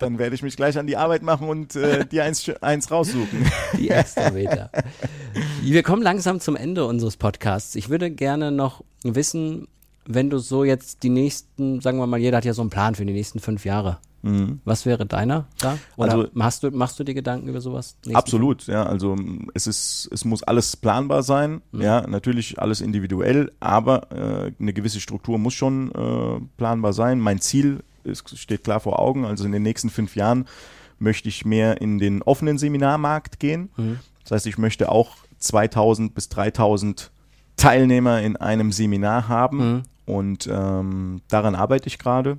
dann 0.00 0.18
werde 0.18 0.34
ich 0.34 0.42
mich 0.42 0.56
gleich 0.56 0.76
an 0.76 0.88
die 0.88 0.96
Arbeit 0.96 1.22
machen 1.22 1.48
und 1.48 1.76
äh, 1.76 2.04
dir 2.04 2.24
eins, 2.24 2.50
eins 2.60 2.90
raussuchen. 2.90 3.46
Die 3.78 3.90
Extrameter. 3.90 4.70
Wir 5.62 5.84
kommen 5.84 6.02
langsam 6.02 6.40
zum 6.40 6.56
Ende 6.56 6.84
unseres 6.84 7.16
Podcasts. 7.16 7.76
Ich 7.76 7.90
würde 7.90 8.10
gerne 8.10 8.50
noch 8.50 8.82
wissen, 9.04 9.68
wenn 10.04 10.30
du 10.30 10.38
so 10.38 10.64
jetzt 10.64 11.04
die 11.04 11.10
nächsten, 11.10 11.80
sagen 11.80 11.98
wir 11.98 12.08
mal, 12.08 12.18
jeder 12.18 12.38
hat 12.38 12.44
ja 12.44 12.54
so 12.54 12.62
einen 12.62 12.70
Plan 12.70 12.96
für 12.96 13.06
die 13.06 13.12
nächsten 13.12 13.38
fünf 13.38 13.64
Jahre. 13.64 13.98
Was 14.64 14.86
wäre 14.86 15.04
deiner 15.04 15.46
da? 15.58 15.78
Oder 15.96 16.14
Mhm. 16.14 16.20
Also- 16.20 16.30
machst, 16.34 16.62
du, 16.62 16.70
machst 16.70 16.98
du 17.00 17.04
dir 17.04 17.14
Gedanken 17.14 17.48
über 17.48 17.60
sowas? 17.60 17.96
Absolut, 18.12 18.66
ja. 18.68 18.84
Also 18.84 19.16
es 19.54 19.66
ist, 19.66 20.08
es 20.12 20.24
muss 20.24 20.42
alles 20.44 20.76
planbar 20.76 21.22
sein, 21.24 21.60
Mhm. 21.72 21.80
ja, 21.82 22.06
natürlich 22.06 22.60
alles 22.60 22.80
individuell, 22.80 23.50
aber 23.58 24.12
äh, 24.12 24.52
eine 24.60 24.72
gewisse 24.72 25.00
Struktur 25.00 25.38
muss 25.38 25.54
schon 25.54 25.90
äh, 25.92 26.40
planbar 26.56 26.92
sein. 26.92 27.18
Mein 27.18 27.40
Ziel 27.40 27.82
ist, 28.04 28.38
steht 28.38 28.62
klar 28.64 28.78
vor 28.80 28.98
Augen. 29.00 29.24
Also 29.24 29.44
in 29.44 29.52
den 29.52 29.62
nächsten 29.62 29.90
fünf 29.90 30.14
Jahren 30.14 30.46
möchte 31.00 31.28
ich 31.28 31.44
mehr 31.44 31.80
in 31.80 31.98
den 31.98 32.22
offenen 32.22 32.58
Seminarmarkt 32.58 33.40
gehen. 33.40 33.70
Mhm. 33.76 33.98
Das 34.22 34.30
heißt, 34.32 34.46
ich 34.46 34.56
möchte 34.56 34.90
auch 34.92 35.16
2000 35.38 36.14
bis 36.14 36.28
3000 36.28 37.10
Teilnehmer 37.56 38.22
in 38.22 38.36
einem 38.36 38.70
Seminar 38.72 39.28
haben 39.28 39.58
Mhm. 39.58 39.82
und 40.06 40.48
ähm, 40.50 41.20
daran 41.28 41.54
arbeite 41.56 41.88
ich 41.88 41.98
gerade 41.98 42.38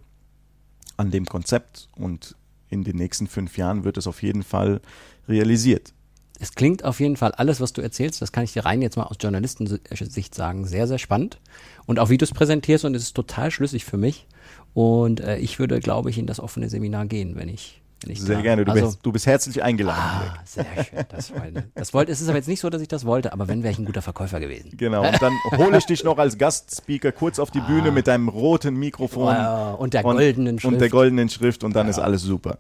an 0.97 1.11
dem 1.11 1.25
Konzept 1.25 1.89
und 1.95 2.35
in 2.69 2.83
den 2.83 2.97
nächsten 2.97 3.27
fünf 3.27 3.57
Jahren 3.57 3.83
wird 3.83 3.97
es 3.97 4.07
auf 4.07 4.23
jeden 4.23 4.43
Fall 4.43 4.81
realisiert. 5.27 5.93
Es 6.39 6.55
klingt 6.55 6.83
auf 6.83 6.99
jeden 6.99 7.15
Fall 7.15 7.31
alles, 7.31 7.61
was 7.61 7.73
du 7.73 7.81
erzählst, 7.81 8.21
das 8.21 8.31
kann 8.31 8.43
ich 8.43 8.53
dir 8.53 8.65
rein 8.65 8.81
jetzt 8.81 8.97
mal 8.97 9.03
aus 9.03 9.17
Journalistensicht 9.19 10.35
sagen, 10.35 10.65
sehr, 10.65 10.87
sehr 10.87 10.97
spannend. 10.97 11.39
Und 11.85 11.99
auch 11.99 12.09
wie 12.09 12.17
du 12.17 12.25
es 12.25 12.31
präsentierst 12.31 12.85
und 12.85 12.95
es 12.95 13.03
ist 13.03 13.13
total 13.13 13.51
schlüssig 13.51 13.85
für 13.85 13.97
mich. 13.97 14.27
Und 14.73 15.21
äh, 15.21 15.37
ich 15.37 15.59
würde, 15.59 15.79
glaube 15.79 16.09
ich, 16.09 16.17
in 16.17 16.27
das 16.27 16.39
offene 16.39 16.69
Seminar 16.69 17.05
gehen, 17.05 17.35
wenn 17.35 17.47
ich, 17.47 17.47
wenn 17.47 17.53
ich 17.53 17.82
Sehr 18.05 18.35
da- 18.37 18.41
gerne, 18.41 18.65
du, 18.65 18.71
also, 18.71 18.85
bist, 18.85 18.99
du 19.03 19.11
bist 19.11 19.25
herzlich 19.25 19.61
eingeladen. 19.63 19.99
Ah, 20.01 20.35
sehr 20.45 20.65
schön. 20.83 21.05
Das, 21.09 21.31
wollte, 21.33 21.63
das 21.75 21.93
wollte, 21.93 22.11
es 22.11 22.21
ist 22.21 22.27
aber 22.29 22.37
jetzt 22.37 22.47
nicht 22.47 22.59
so, 22.59 22.69
dass 22.69 22.81
ich 22.81 22.87
das 22.87 23.05
wollte, 23.05 23.33
aber 23.33 23.47
wenn, 23.47 23.63
wäre 23.63 23.71
ich 23.73 23.79
ein 23.79 23.85
guter 23.85 24.01
Verkäufer 24.01 24.39
gewesen. 24.39 24.71
Genau, 24.77 25.07
und 25.07 25.21
dann 25.21 25.33
hole 25.57 25.77
ich 25.77 25.85
dich 25.85 26.03
noch 26.03 26.17
als 26.17 26.37
Gastspeaker 26.37 27.11
kurz 27.11 27.39
auf 27.39 27.51
die 27.51 27.61
Bühne 27.61 27.91
mit 27.91 28.07
deinem 28.07 28.27
roten 28.29 28.75
Mikrofon 28.75 29.35
Wow, 29.35 29.79
und 29.79 29.93
der 29.93 30.03
goldenen 30.03 30.55
und 30.55 30.63
der 30.73 30.79
Schrift. 30.79 30.91
goldenen 30.91 31.29
Schrift 31.29 31.63
und 31.63 31.75
dann 31.75 31.87
ist 31.87 31.99
alles 31.99 32.21
super. 32.21 32.57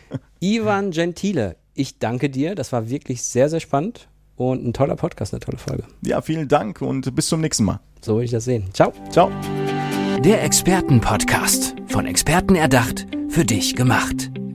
Ivan 0.40 0.90
Gentile, 0.90 1.56
ich 1.74 1.98
danke 1.98 2.30
dir. 2.30 2.54
Das 2.54 2.72
war 2.72 2.88
wirklich 2.88 3.22
sehr, 3.22 3.48
sehr 3.48 3.60
spannend 3.60 4.08
und 4.36 4.64
ein 4.66 4.72
toller 4.72 4.96
Podcast, 4.96 5.32
eine 5.32 5.40
tolle 5.40 5.58
Folge. 5.58 5.84
Ja, 6.02 6.20
vielen 6.20 6.48
Dank 6.48 6.80
und 6.82 7.14
bis 7.14 7.28
zum 7.28 7.40
nächsten 7.40 7.64
Mal. 7.64 7.80
So 8.02 8.14
würde 8.14 8.24
ich 8.26 8.30
das 8.30 8.44
sehen. 8.44 8.64
Ciao. 8.72 8.92
Ciao. 9.10 9.30
Der 10.24 10.42
Expertenpodcast. 10.44 11.74
Von 11.88 12.06
Experten 12.06 12.54
erdacht, 12.54 13.06
für 13.28 13.44
dich 13.44 13.74
gemacht. 13.76 14.30